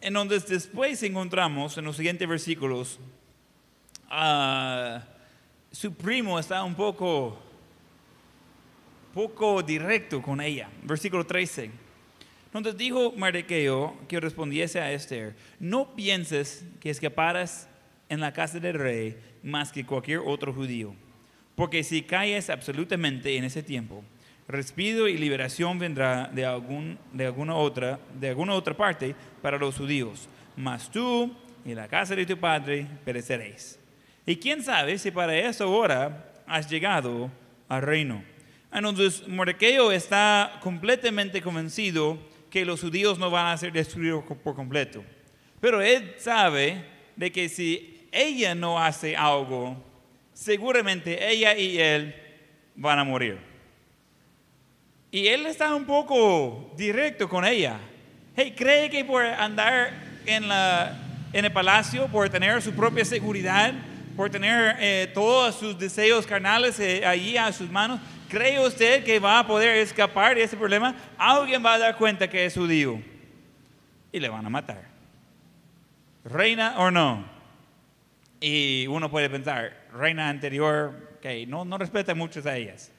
[0.00, 2.98] En donde después encontramos en los siguientes versículos,
[4.08, 5.02] ah,
[5.70, 7.38] su primo está un poco,
[9.12, 10.70] poco directo con ella.
[10.84, 11.85] Versículo 13.
[12.56, 17.68] Entonces dijo Mardoqueo que respondiese a Esther, no pienses que escaparás
[18.08, 20.94] en la casa del rey más que cualquier otro judío,
[21.54, 24.02] porque si calles absolutamente en ese tiempo,
[24.48, 29.76] respido y liberación vendrá de, algún, de, alguna otra, de alguna otra parte para los
[29.76, 33.78] judíos, mas tú y la casa de tu padre pereceréis.
[34.24, 37.30] Y quién sabe si para esa hora has llegado
[37.68, 38.24] al reino.
[38.72, 42.18] Entonces, Mordequeo está completamente convencido
[42.56, 45.04] que los judíos no van a ser destruidos por completo.
[45.60, 46.82] Pero él sabe
[47.14, 49.76] de que si ella no hace algo,
[50.32, 52.14] seguramente ella y él
[52.74, 53.36] van a morir.
[55.10, 57.78] Y él está un poco directo con ella.
[58.34, 59.92] Hey, ¿cree que por andar
[60.24, 60.44] en,
[61.34, 63.74] el palacio, por tener su propia seguridad,
[64.16, 69.18] por tener eh, todos sus deseos carnales eh, allí a sus manos, ¿cree usted que
[69.18, 70.94] va a poder escapar de ese problema?
[71.18, 73.00] Alguien va a dar cuenta que es judío
[74.12, 74.84] y le van a matar.
[76.24, 77.24] Reina o no.
[78.40, 82.92] Y uno puede pensar, reina anterior, que no, no respeta mucho a ellas.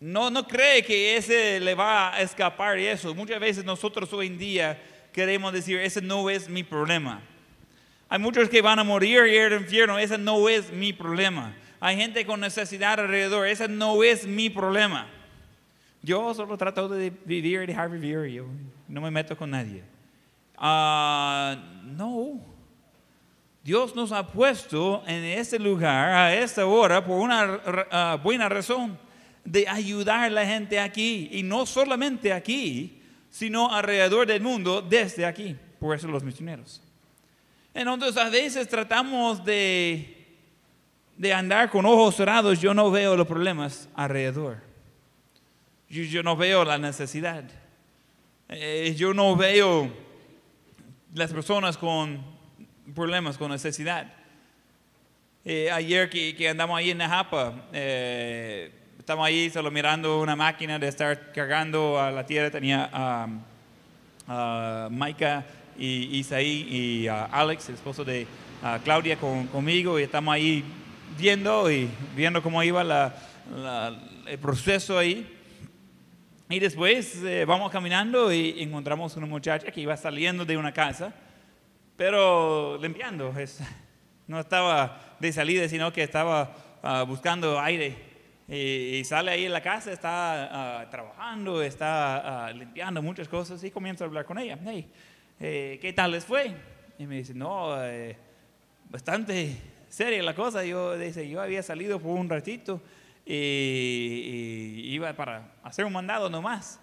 [0.00, 3.14] No, no cree que ese le va a escapar de eso.
[3.14, 4.80] Muchas veces nosotros hoy en día
[5.12, 7.20] queremos decir, ese no es mi problema.
[8.08, 11.54] Hay muchos que van a morir y ir al infierno, ese no es mi problema.
[11.80, 15.08] Hay gente con necesidad alrededor, ese no es mi problema.
[16.02, 18.46] Yo solo trato de vivir y dejar vivir, yo
[18.86, 19.82] no me meto con nadie.
[20.56, 22.38] Ah, no.
[23.64, 28.98] Dios nos ha puesto en este lugar a esta hora por una ah, buena razón
[29.44, 35.24] de ayudar a la gente aquí y no solamente aquí, sino alrededor del mundo desde
[35.24, 35.56] aquí.
[35.78, 36.82] Por eso los misioneros.
[37.72, 40.19] Entonces a veces tratamos de,
[41.20, 42.58] de andar con ojos cerrados.
[42.62, 44.56] Yo no veo los problemas alrededor.
[45.86, 47.44] Yo, no veo la necesidad.
[48.48, 49.92] Eh, yo no veo
[51.12, 52.24] las personas con
[52.94, 54.10] problemas, con necesidad.
[55.44, 60.78] Eh, ayer que, que, andamos ahí en Najapa, eh, estamos ahí solo mirando una máquina
[60.78, 62.50] de estar cargando a la tierra.
[62.50, 62.88] Tenía
[64.26, 65.44] a Maika
[65.78, 68.26] y Isaí y Alex, el esposo de
[68.84, 70.64] Claudia, conmigo y estamos ahí
[71.20, 73.12] viendo y viendo cómo iba
[74.26, 75.36] el proceso ahí.
[76.48, 81.12] Y después eh, vamos caminando y encontramos una muchacha que iba saliendo de una casa,
[81.96, 83.32] pero limpiando.
[84.26, 88.10] no estaba de salida, sino que estaba ah, buscando aire.
[88.48, 93.70] Y, sale ahí en la casa, está ah, trabajando, está ah, limpiando muchas cosas y
[93.70, 94.58] comienzo a hablar con ella.
[94.64, 94.90] Hey,
[95.38, 96.52] eh, ¿qué tal les fue?
[96.98, 98.16] Y me dice, no, eh,
[98.88, 99.56] bastante
[99.90, 100.64] seria la cosa.
[100.64, 102.80] Yo, dice, yo había salido por un ratito
[103.26, 106.80] y, iba para hacer un mandado nomás.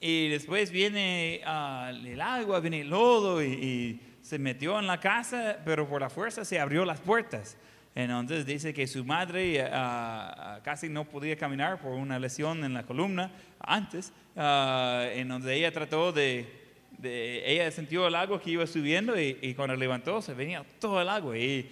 [0.00, 5.58] Y después viene uh, el agua, viene el lodo y, se metió en la casa,
[5.64, 7.56] pero por la fuerza se abrió las puertas.
[7.92, 12.84] Entonces dice que su madre uh, casi no podía caminar por una lesión en la
[12.84, 14.12] columna antes.
[14.36, 16.62] Uh, entonces ella trató de
[17.02, 21.36] ella sintió el agua que iba subiendo y, cuando levantó se venía todo el agua
[21.36, 21.68] y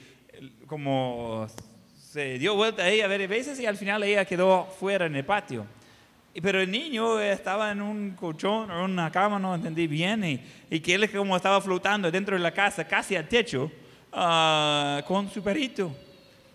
[0.67, 1.47] como
[2.11, 5.25] se dio vuelta a ella varias veces y al final ella quedó fuera en el
[5.25, 5.67] patio.
[6.43, 10.81] Pero el niño estaba en un colchón o una cama, no entendí bien, y, y
[10.81, 13.71] que él como estaba flotando dentro de la casa, casi al techo,
[14.13, 15.95] ah, con su perrito.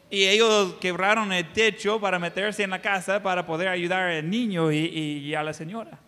[0.10, 4.72] Y ellos quebraron el techo para meterse en la casa para poder ayudar al niño
[4.72, 6.00] y, y a la señora.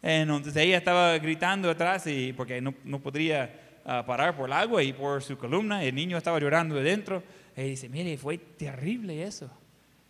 [0.00, 4.82] Entonces ella estaba gritando atrás y, porque no, no podría uh, parar por el agua
[4.82, 5.82] y por su columna.
[5.84, 7.22] El niño estaba llorando de dentro.
[7.56, 9.50] Y dice, mire, fue terrible eso.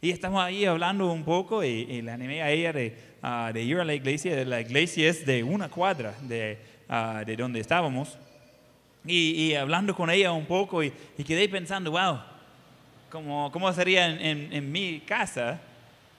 [0.00, 3.62] Y estamos ahí hablando un poco y, y le animé a ella de, uh, de,
[3.62, 4.44] ir a la iglesia.
[4.44, 8.16] La iglesia es de una cuadra de, uh, de donde estábamos.
[9.04, 12.18] Y, y, hablando con ella un poco y, y quedé pensando, wow,
[13.10, 15.60] ¿cómo, cómo sería en, mi casa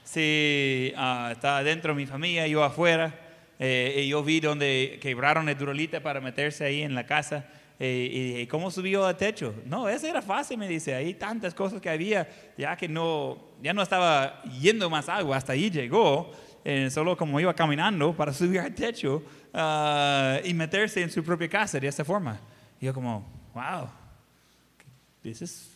[0.03, 0.91] si
[1.31, 3.13] estaba dentro de mi familia, yo afuera?
[3.61, 7.45] Eh, yo vi donde quebraron el durolita para meterse ahí en la casa.
[7.81, 9.53] Eh, y, cómo subió al techo.
[9.65, 10.95] No, eso era fácil, me dice.
[10.95, 15.53] Hay tantas cosas que había, ya que no, ya no estaba yendo más agua, hasta
[15.53, 16.31] ahí llegó,
[16.65, 21.47] eh, solo como iba caminando para subir al techo ah, y meterse en su propia
[21.47, 22.39] casa de esta forma.
[22.81, 23.89] Y yo como, wow,
[25.23, 25.71] eso es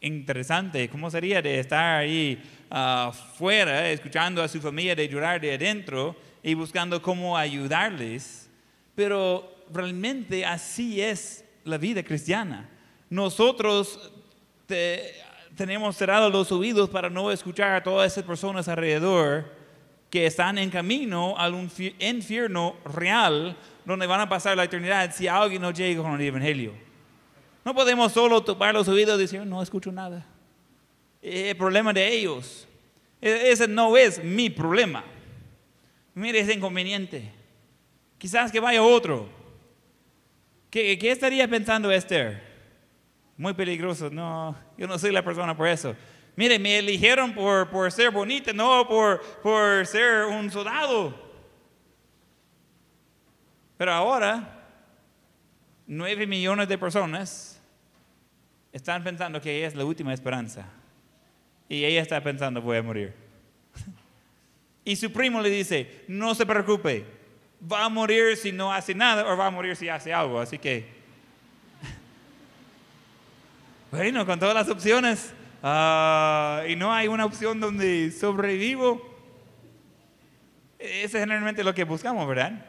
[0.00, 0.90] interesante.
[0.90, 6.14] ¿Cómo sería de estar ahí afuera, ah, escuchando a su familia de llorar de adentro?
[6.42, 8.48] Y buscando cómo ayudarles,
[8.94, 12.68] pero realmente así es la vida cristiana.
[13.08, 14.12] Nosotros
[15.56, 19.60] tenemos cerrados los oídos para no escuchar a todas esas personas alrededor
[20.08, 25.28] que están en camino a un infierno real donde van a pasar la eternidad si
[25.28, 26.72] alguien no llega con el Evangelio.
[27.64, 30.26] No podemos solo topar los oídos y decir, no escucho nada.
[31.22, 32.66] El problema de ellos.
[33.20, 35.04] E-, ese no es mi problema.
[36.14, 37.30] Mire ese inconveniente.
[38.18, 39.28] Quizás que vaya otro.
[40.70, 42.42] ¿Qué, ¿Qué, estaría pensando Esther?
[43.36, 44.10] Muy peligroso.
[44.10, 45.96] No, yo no soy la persona por eso.
[46.36, 51.14] Mire, me eligieron por, por ser bonita, no por, por ser un soldado.
[53.76, 54.60] Pero ahora,
[55.86, 57.60] nueve millones de personas
[58.72, 60.66] están pensando que ella es la última esperanza.
[61.68, 63.29] Y ella está pensando, voy a morir.
[64.84, 67.04] Y su primo le dice, no se preocupe,
[67.70, 70.40] va a morir si no hace nada o va a morir si hace algo.
[70.40, 70.88] Así que,
[73.90, 75.32] bueno, con todas las opciones,
[75.62, 79.06] ah, y no hay una opción donde sobrevivo,
[80.78, 82.66] eso es generalmente lo que buscamos, ¿verdad?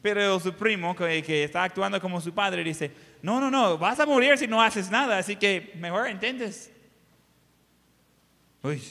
[0.00, 2.90] Pero su primo, que, que, está actuando como su padre, dice,
[3.20, 6.72] no, no, no, vas a morir si no haces nada, así que mejor intentes.
[8.62, 8.82] Uy,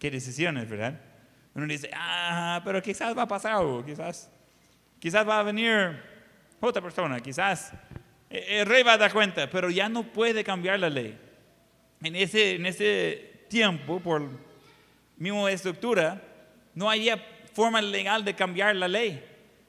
[0.00, 1.11] qué decisiones, ¿verdad?
[1.54, 4.30] Uno dice, ah, pero quizás va a pasar algo, quizás,
[4.98, 6.00] quizás va a venir
[6.60, 7.72] otra persona, quizás
[8.30, 11.18] el rey va a dar cuenta, pero ya no puede cambiar la ley.
[12.02, 14.26] En ese, en ese tiempo, por
[15.18, 16.22] misma estructura,
[16.74, 17.22] no había
[17.52, 19.22] forma legal de cambiar la ley.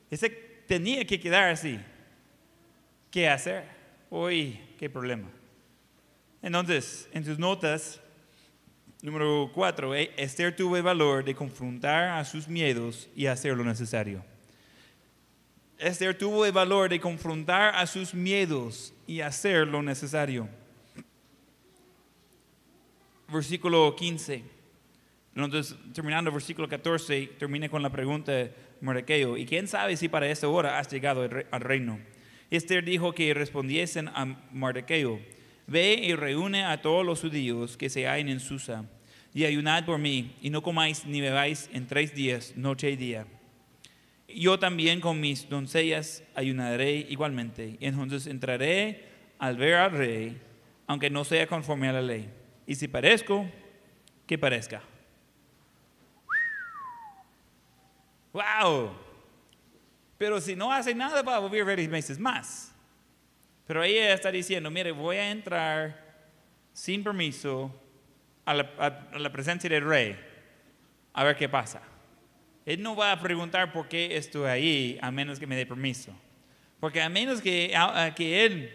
[0.09, 1.77] Ese tenía que quedar así.
[3.13, 3.63] ¿qué hacer?
[4.09, 5.29] Uy, qué problema.
[6.41, 8.01] Entonces, en sus notas,
[9.03, 13.65] número cuatro, eh, Esther tuvo el valor de confrontar a sus miedos y hacer lo
[13.65, 14.23] necesario.
[15.77, 20.47] Esther tuvo el valor de confrontar a sus miedos y hacer lo necesario.
[23.27, 24.41] Versículo 15.
[25.35, 30.07] Entonces, terminando el versículo 14, termina con la pregunta de Mardoqueo, ¿y quién sabe si
[30.07, 31.99] para esta hora has llegado al reino?
[32.49, 35.19] Esther dijo que respondiesen a Mardoqueo,
[35.67, 38.85] ve y reúne a todos los judíos que se hallen en Susa,
[39.33, 43.25] y ayunad por mí, y no comáis ni bebáis en tres días, noche y día.
[44.27, 49.05] Yo también con mis doncellas ayunaré igualmente, y entonces entraré
[49.39, 50.41] al ver al rey,
[50.87, 52.29] aunque no sea conforme a la ley.
[52.65, 53.49] Y si parezco,
[54.25, 54.81] que parezca.
[58.31, 58.91] ¡Wow!
[60.17, 62.72] Pero si no hace nada, va a vivir varios meses más.
[63.65, 66.03] Pero ella está diciendo, mire, voy a entrar
[66.73, 67.73] sin permiso
[68.45, 70.17] a la, presencia del rey,
[71.13, 71.81] a ver qué pasa.
[72.65, 76.13] Él no va a preguntar por qué estoy ahí a menos que me dé permiso.
[76.79, 77.73] Porque a menos que,
[78.15, 78.71] que él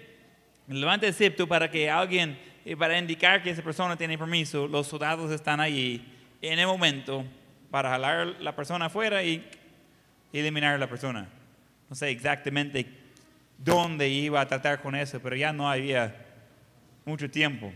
[0.67, 4.87] levante el septo para que alguien, eh, para indicar que esa persona tiene permiso, los
[4.87, 6.07] soldados están allí
[6.41, 7.25] en el momento
[7.71, 9.47] para jalar la persona afuera y
[10.33, 11.29] eliminar a la persona.
[11.89, 12.87] No sé exactamente
[13.59, 16.15] dónde iba a tratar con eso, pero ya no había
[17.05, 17.73] mucho tiempo.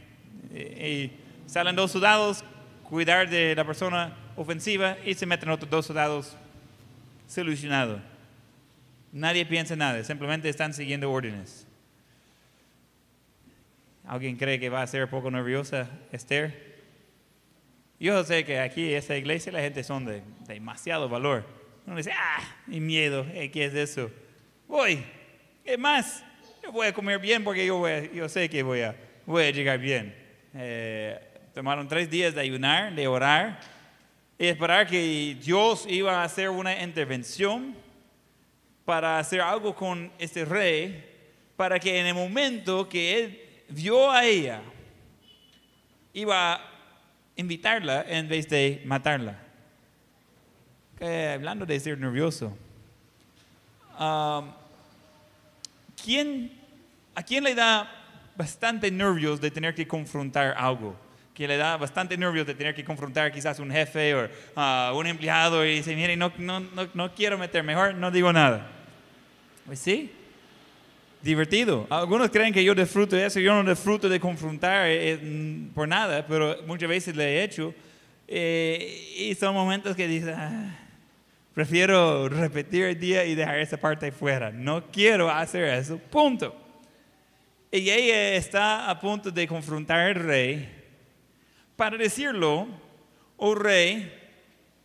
[0.54, 1.10] Y
[1.46, 2.44] salen dos soldados,
[2.84, 6.36] cuidar de la persona ofensiva y se meten otros dos soldados
[7.26, 8.00] solucionado.
[9.12, 11.66] Nadie piensa nada, simplemente están siguiendo órdenes.
[14.06, 16.72] ¿Alguien cree que va a ser un poco nerviosa Esther?
[18.00, 21.46] Yo sé que aquí en esta iglesia la gente son de, demasiado valor.
[21.86, 24.10] Uno dice, ah, mi miedo, eh, ¿qué es eso?
[24.66, 25.04] Voy,
[25.64, 26.24] ¿qué más?
[26.62, 28.96] Yo voy a comer bien porque yo, yo sé que voy a,
[29.26, 30.14] voy a llegar bien.
[30.54, 31.20] Eh,
[31.54, 33.60] tomaron tres días de ayunar, de orar
[34.38, 37.74] y esperar que Dios iba a hacer una intervención
[38.84, 41.04] para hacer algo con este rey,
[41.56, 44.60] para que en el momento que él vio a ella,
[46.12, 46.60] iba a
[47.36, 49.38] invitarla en vez de matarla.
[51.00, 52.56] hablando de ser nervioso,
[53.98, 54.61] um,
[56.03, 56.53] ¿quién,
[57.14, 57.90] ¿a quién le da
[58.36, 60.96] bastante nervios de tener que confrontar algo?
[61.34, 65.07] que le da bastante nervios de tener que confrontar quizás un jefe o uh, un
[65.07, 68.70] empleado y dice, mire, no, no, no, no, quiero meter, mejor no digo nada.
[69.64, 70.12] Pues sí,
[71.22, 71.86] divertido.
[71.88, 75.88] Algunos creen que yo disfruto de eso, yo no disfruto de confrontar eh, eh, por
[75.88, 77.74] nada, pero muchas veces lo he hecho.
[78.28, 80.81] Eh, y son momentos que dices, ah,
[81.55, 84.50] prefiero repetir el día y dejar esa parte fuera.
[84.50, 86.57] No quiero hacer eso, punto.
[87.70, 90.68] Y ella está a punto de confrontar al rey
[91.76, 92.66] para decirlo,
[93.36, 94.12] oh rey,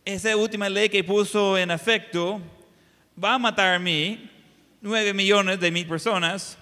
[0.04, 2.40] esa última ley que puso en efecto
[3.22, 4.30] va a matar a mí
[4.80, 6.56] 9 millones de mil personas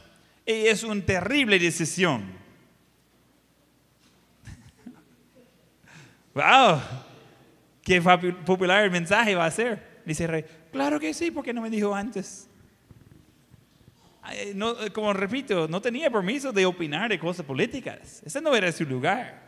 [0.44, 2.24] y es una terrible decisión.
[6.34, 6.80] ¡Wow!
[7.82, 8.02] ¿Qué
[8.44, 9.95] popular el mensaje va a ser?
[10.06, 12.48] Dice el rey, claro que sí, porque no me dijo antes.
[14.94, 18.22] como repito, no tenía permiso de opinar de cosas políticas.
[18.24, 19.44] Ese no era su lugar.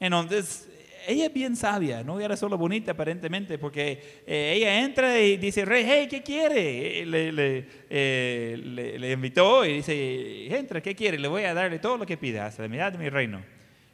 [0.00, 0.68] Entonces,
[1.06, 5.64] ella es bien sabia, no era solo bonita aparentemente, porque eh, ella entra y dice,
[5.64, 7.04] rey, hey, ¿qué quiere?
[7.04, 11.18] Le, eh, le, le, invitó y dice, entra, ¿qué quiere?
[11.18, 13.42] Le voy a darle todo lo que pida, hasta la mitad de mi reino.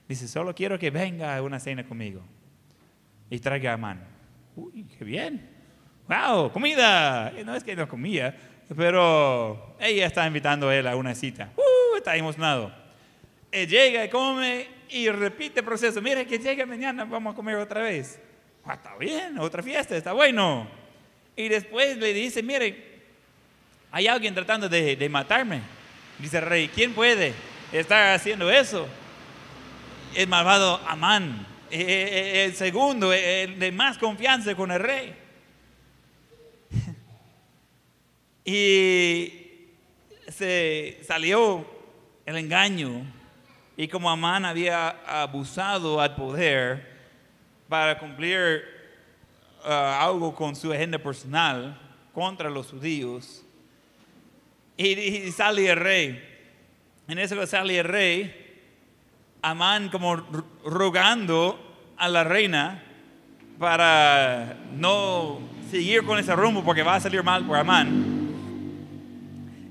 [0.09, 2.23] Dice, solo quiero que venga a una cena conmigo
[3.31, 4.03] y traiga a mano.
[4.57, 5.54] Uy, qué bien.
[6.09, 6.53] ¡Wow!
[6.53, 7.33] ¡Comida!
[7.45, 8.37] No es que no comía,
[8.77, 11.51] pero ella está invitando a él a una cita.
[11.57, 11.97] ¡Uh!
[11.97, 12.73] Está emocionado.
[13.51, 16.03] Él llega come y repite el proceso.
[16.03, 18.21] Mire que llega mañana, vamos a comer otra vez.
[18.65, 20.69] Ah, está bien, otra fiesta, está bueno.
[21.37, 22.95] Y después le dice, mire,
[23.91, 25.63] hay alguien tratando de, matarme.
[26.19, 27.33] Dice el rey, ¿quién puede
[27.73, 28.87] estar haciendo eso?
[30.15, 35.24] El malvado Amán, e, e, e, el segundo, el de más confianza con el rey.
[38.45, 39.71] Y
[40.29, 41.65] se salió
[42.27, 43.05] el engaño
[43.77, 46.95] y como Amán había abusado al poder
[47.69, 48.63] para cumplir
[49.65, 51.81] uh, algo con su agenda personal
[52.13, 53.45] contra los judíos,
[54.77, 56.23] y, sale el rey.
[57.09, 58.61] En eso sale el rey,
[59.43, 60.17] Amán como
[60.65, 61.59] rogando
[61.97, 62.83] a la reina
[63.59, 65.41] para no
[65.71, 68.14] seguir con ese rumbo porque va a salir mal por Amán.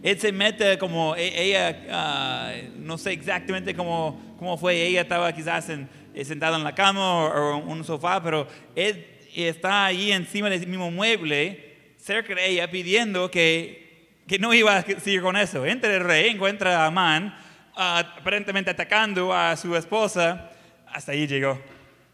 [0.04, 5.32] Él se mete como e- ella, ah, no sé exactamente cómo, cómo fue, ella estaba
[5.34, 10.12] quizás en- eh, sentada en la cama o, en un sofá, pero él está ahí
[10.12, 15.36] encima del mismo mueble, cerca de ella, pidiendo que, que no iba a seguir con
[15.38, 15.66] eso.
[15.66, 17.36] Entra el rey, encuentra a Amán,
[17.76, 20.51] ah, aparentemente atacando a su esposa,
[20.86, 21.60] hasta ahí llegó.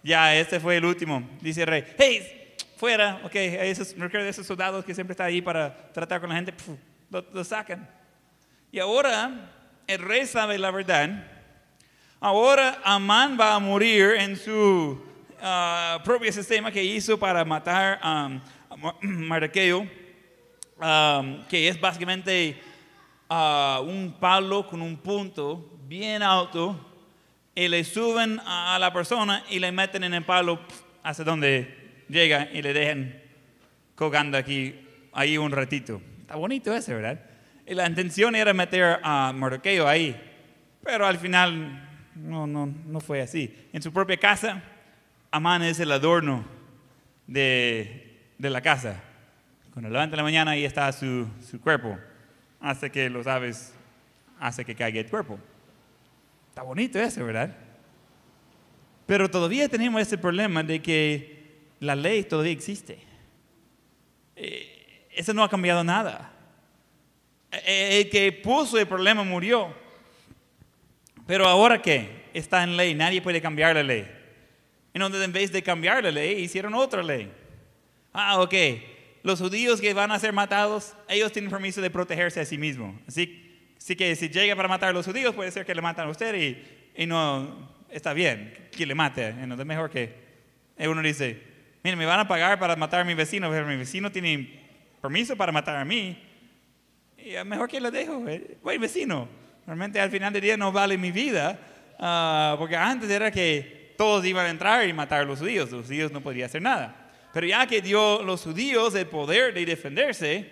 [0.04, 1.28] Ya, este fue el último.
[1.42, 6.22] Dice el rey, hey, fuera, ok, esos, esos soldados que siempre están ahí para tratar
[6.22, 6.72] con la gente, pf,
[7.10, 7.90] lo, lo sacan.
[8.72, 9.52] Y ahora
[9.88, 11.26] el rey sabe la verdad.
[12.20, 15.02] Ahora Amán va a morir en su
[15.42, 19.88] ah, propio sistema que hizo para matar um, a Mar- Mardoqueo,
[21.50, 22.62] que es básicamente
[23.30, 26.86] ah, un palo con un punto bien alto
[27.56, 30.60] y le suben a la persona y le meten en el palo
[31.02, 33.22] hasta donde llega y le dejan
[33.96, 34.80] colgando aquí,
[35.14, 36.02] ahí un ratito.
[36.30, 37.20] Está bonito ese, ¿verdad?
[37.66, 40.16] Y la intención era meter a Mardoqueo ahí,
[40.84, 43.52] pero al final no, no, no fue así.
[43.74, 44.62] En su propia casa,
[45.32, 46.46] Amán es el adorno
[47.26, 49.02] de, de la casa.
[49.74, 51.98] Cuando levanta la mañana, ahí está su, su cuerpo,
[52.60, 53.74] hasta que los aves
[54.40, 55.40] hace que caiga el cuerpo.
[56.50, 57.56] Está bonito eso, ¿verdad?
[59.08, 63.00] Pero todavía tenemos ese problema de que la ley todavía existe.
[64.36, 64.79] Eh,
[65.20, 66.32] eso no ha cambiado nada.
[67.52, 69.76] El que puso el problema murió.
[71.28, 72.30] Pero ahora qué?
[72.34, 74.10] Está en ley, nadie puede cambiar la ley.
[74.94, 77.30] Entonces en vez de cambiar la ley, hicieron otra ley.
[78.14, 78.54] Ah, ok.
[79.22, 82.96] Los judíos que van a ser matados, ellos tienen permiso de protegerse a sí mismos.
[83.06, 86.08] Así, así que si llega para matar a los judíos, puede ser que le matan
[86.08, 86.34] a usted
[86.96, 89.28] y, no está bien que le mate.
[89.28, 90.14] Entonces mejor que
[90.78, 91.42] uno dice,
[91.84, 94.59] mire, me van a pagar para matar a mi vecino, pero mi vecino tiene
[95.02, 96.18] permiso para matar a mí.
[97.18, 98.28] Y mejor que lo dejo.
[98.28, 98.58] eh.
[98.64, 99.28] Buen vecino.
[99.66, 101.60] Realmente al final del día no vale mi vida.
[102.00, 105.72] ah, porque antes era que todos iban a entrar y matar a los judíos.
[105.72, 107.12] Los judíos no podían hacer nada.
[107.34, 110.52] Pero ya que dio los judíos el poder de defenderse,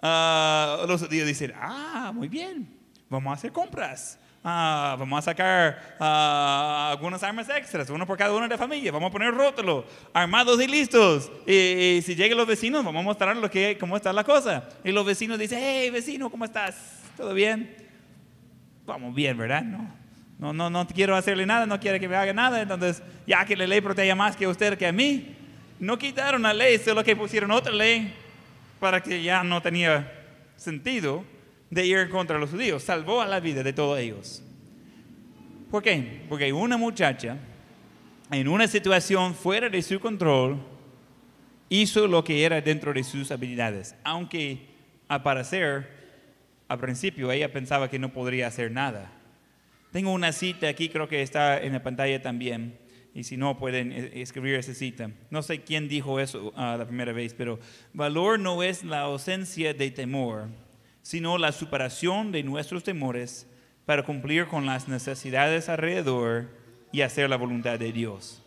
[0.00, 2.68] ah, los judíos dicen, ah, muy bien,
[3.08, 4.18] vamos a hacer compras.
[4.44, 8.90] Ah, vamos a sacar ah, algunas armas extras, uno por cada una de la familia.
[8.90, 11.30] Vamos a poner rótulo, armados y listos.
[11.46, 14.68] Y, y si llegan los vecinos, vamos a mostrar lo que, cómo está la cosa.
[14.82, 17.02] Y los vecinos dicen, hey, vecino, ¿cómo estás?
[17.16, 17.72] ¿Todo bien?
[18.84, 19.62] Vamos bien, ¿verdad?
[19.62, 19.94] No,
[20.40, 22.62] no, no, no quiero hacerle nada, no quiere que me haga nada.
[22.62, 25.36] Entonces, ya que la ley protege más que a usted que a mí,
[25.78, 28.12] no quitaron la ley, solo que pusieron otra ley
[28.80, 30.12] para que ya no tenía
[30.56, 31.24] sentido
[31.72, 32.82] de ir contra los judíos.
[32.82, 34.42] Salvó a la vida de todos ellos.
[35.70, 36.20] ¿Por qué?
[36.28, 37.38] Porque una muchacha,
[38.30, 40.58] en una situación fuera de su control,
[41.70, 43.94] hizo lo que era dentro de sus habilidades.
[44.04, 44.66] Aunque,
[45.08, 45.88] al parecer,
[46.68, 49.10] al principio ella pensaba que no podría hacer nada.
[49.92, 52.78] Tengo una cita aquí, creo que está en la pantalla también.
[53.14, 55.10] Y si no, pueden eh, escribir esa cita.
[55.30, 57.58] No sé quién dijo eso ah, la primera vez, pero
[57.94, 60.48] valor no es la ausencia de temor,
[61.02, 63.46] sino la superación de nuestros temores
[63.84, 66.48] para cumplir con las necesidades alrededor
[66.92, 68.40] y hacer la voluntad de Dios.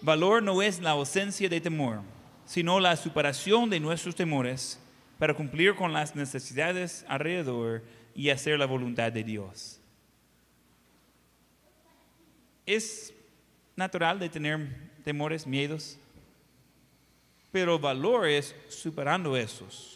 [0.00, 2.02] Valor no es la ausencia de temor,
[2.44, 4.80] sino la superación de nuestros temores
[5.18, 7.82] para cumplir con las necesidades alrededor
[8.14, 9.80] y hacer la voluntad de Dios.
[12.66, 13.12] Es
[13.76, 15.98] natural de tener temores, miedos,
[17.50, 19.91] pero valor es superando esos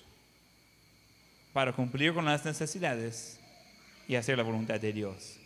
[1.56, 3.40] para cumplir con las necesidades
[4.06, 5.38] y hacer la voluntad de Dios.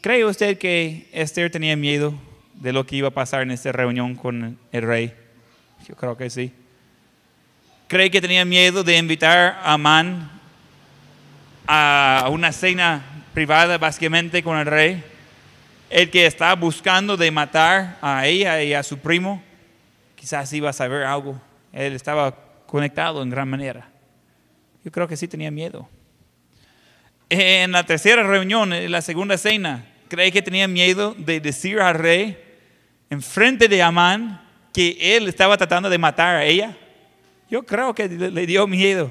[0.00, 2.12] ¿Cree usted que Esther tenía miedo
[2.54, 5.14] de lo que iba a pasar en esta reunión con el rey?
[5.86, 6.52] Yo creo que sí.
[7.86, 10.28] ¿Cree que tenía miedo de invitar a Amán
[11.68, 15.04] a una cena privada básicamente con el rey?
[15.88, 19.40] El que está buscando de matar a ella y a su primo,
[20.16, 21.40] quizás iba a saber algo.
[21.72, 22.34] Él estaba
[22.66, 23.91] conectado en gran manera.
[24.84, 25.88] Yo creo que sí tenía miedo.
[27.28, 31.94] En la tercera reunión, en la segunda cena, ¿cree que tenía miedo de decir al
[31.94, 32.36] rey
[33.08, 36.76] en frente de Amán que él estaba tratando de matar a ella?
[37.48, 39.10] Yo creo que le, dio miedo.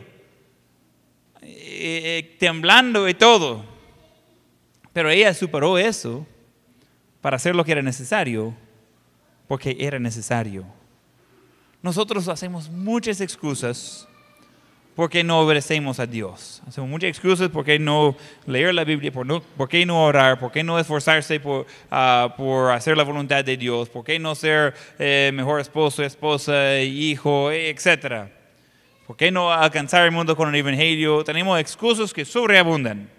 [1.41, 3.65] Eh, temblando y todo.
[4.93, 6.27] Pero ella superó eso
[7.21, 8.55] para hacer lo que era necesario,
[9.47, 10.65] porque era necesario.
[11.81, 14.07] Nosotros hacemos muchas excusas
[15.01, 16.61] porque no obedecemos a Dios.
[16.67, 20.51] Hacemos muchas excusas porque no leer la Biblia, por, no, por qué no orar, por
[20.51, 24.75] qué no esforzarse por, ah, por hacer la voluntad de Dios, por qué no ser
[24.99, 28.29] eh, mejor esposo, esposa, hijo, etc.
[29.07, 31.23] ¿Por qué no alcanzar el mundo con el Evangelio?
[31.23, 33.09] Tenemos excusas que sobreabundan.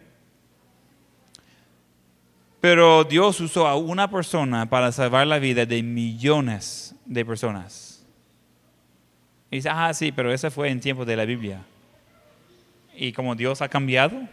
[2.60, 8.06] Pero Dios usó a una persona para salvar la vida de millones de personas.
[9.50, 11.64] Y dice, ah, sí, pero eso fue en tiempo de la Biblia.
[12.94, 14.28] ¿Y como Dios ha cambiado?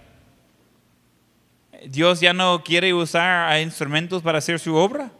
[1.87, 5.11] ¿Dios ya no quiere usar instrumentos para hacer su obra?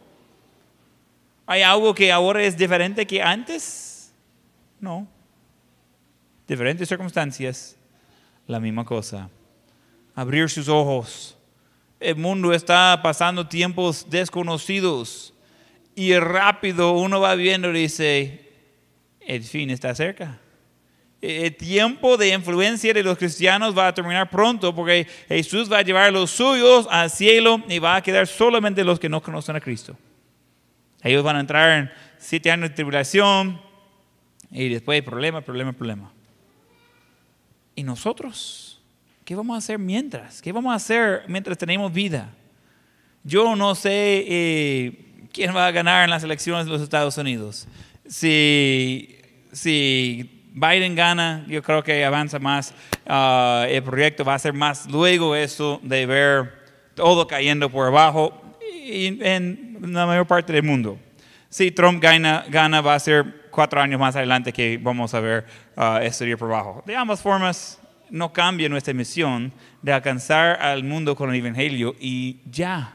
[1.46, 4.12] ¿Hay algo que ahora es diferente que antes?
[4.78, 5.08] No.
[6.46, 7.76] Diferentes circunstancias,
[8.46, 9.28] la misma cosa.
[10.14, 11.36] Abrir sus ojos
[12.00, 15.34] el mundo está pasando tiempos desconocidos
[15.94, 18.48] y rápido uno va viendo y dice,
[19.20, 20.38] el fin está cerca.
[21.20, 25.82] El tiempo de influencia de los cristianos va a terminar pronto porque Jesús va a
[25.82, 29.54] llevar a los suyos al cielo y va a quedar solamente los que no conocen
[29.54, 29.98] a Cristo.
[31.02, 33.60] Ellos van a entrar en siete años de tribulación
[34.50, 36.10] y después problema, problema, problema.
[37.74, 38.80] ¿Y nosotros?
[39.24, 40.40] ¿Qué vamos a hacer mientras?
[40.40, 42.32] ¿Qué vamos a hacer mientras tenemos vida?
[43.24, 47.68] Yo no sé eh, quién va a ganar en las elecciones de los Estados Unidos.
[48.08, 49.18] Si,
[49.52, 52.74] si Biden gana, yo creo que avanza más.
[53.06, 56.60] Ah, el proyecto va a ser más luego eso de ver
[56.94, 60.98] todo cayendo por abajo en la mayor parte del mundo.
[61.48, 65.44] Si Trump gana, gana va a ser cuatro años más adelante que vamos a ver
[65.76, 66.82] uh, esto ir por abajo.
[66.86, 72.38] De ambas formas, no cambia nuestra misión de alcanzar al mundo con el Evangelio y
[72.48, 72.94] ya.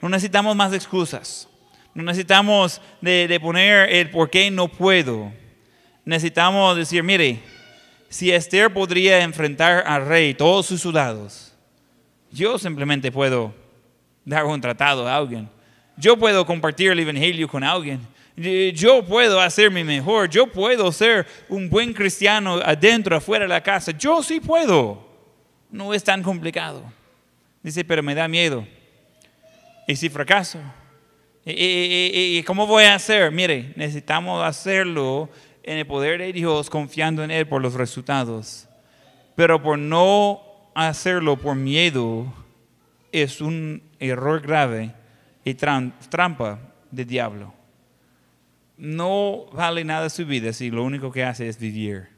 [0.00, 1.48] No necesitamos más excusas.
[1.94, 5.32] No necesitamos de, poner el por qué no puedo.
[6.08, 7.40] Necesitamos decir, mire,
[8.08, 11.52] si Esther podría enfrentar al rey, todos sus soldados,
[12.32, 13.54] yo simplemente puedo
[14.24, 15.48] dar un tratado a alguien.
[15.96, 18.00] Yo puedo compartir el Evangelio con alguien
[18.74, 23.90] yo puedo hacerme mejor, yo puedo ser un buen cristiano adentro, afuera de la casa,
[23.92, 25.06] yo sí puedo.
[25.70, 26.82] No es tan complicado.
[27.62, 28.66] Dice, pero me da miedo.
[29.86, 30.60] ¿Y si fracaso?
[31.44, 33.32] ¿Y, cómo voy a hacer?
[33.32, 35.28] Mire, necesitamos hacerlo
[35.68, 38.68] en el poder de Dios, confiando en Él por los resultados.
[39.36, 40.40] Pero por no
[40.74, 42.32] hacerlo por miedo,
[43.12, 44.92] es un error grave
[45.44, 46.58] y trampa
[46.90, 47.58] de diablo
[48.78, 52.08] no vale nada su vida si lo único que hace es vivir.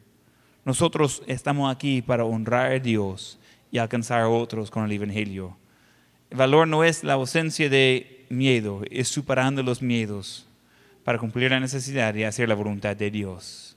[0.65, 3.39] Nosotros estamos aquí para honrar a Dios
[3.73, 5.57] y alcanzar a otros con el Evangelio.
[6.29, 10.47] El valor no es la ausencia de miedo, es superando los miedos
[11.05, 13.77] para cumplir la necesidad y hacer la voluntad de Dios.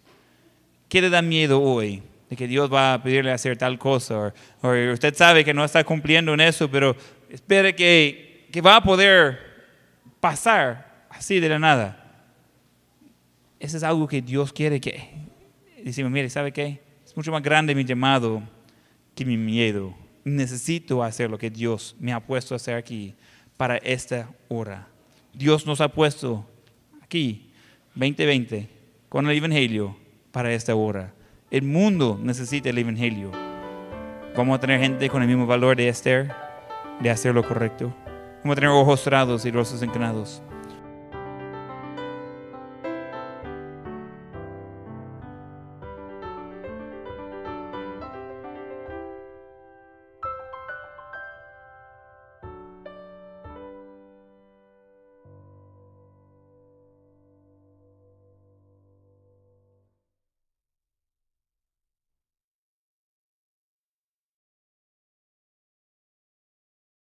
[0.90, 2.04] ¿Qué le da miedo hoy?
[2.30, 4.34] De que Dios va a pedirle hacer tal cosa.
[4.62, 6.96] O, usted sabe que no está cumpliendo en eso, pero
[7.30, 9.40] espere que, que va a poder
[10.20, 12.00] pasar así de la nada.
[13.60, 15.10] Eso es algo que Dios quiere que...
[15.84, 16.82] Decimos, mire, ¿sabe qué?
[17.06, 18.44] Es mucho más grande mi llamado
[19.16, 19.96] que mi miedo.
[20.24, 23.16] Necesito hacer lo que Dios me ha puesto a hacer aquí
[23.58, 24.88] para esta hora.
[25.34, 26.46] Dios nos ha puesto
[27.14, 27.52] aquí,
[27.94, 28.68] 2020,
[29.08, 29.96] con el Evangelio
[30.32, 31.14] para esta hora.
[31.52, 33.30] El mundo necesita el Evangelio.
[34.36, 36.32] Vamos a tener gente con el mismo valor de Esther,
[37.00, 37.94] de hacer lo correcto.
[38.40, 40.42] Vamos a tener ojos cerrados y rostros inclinados.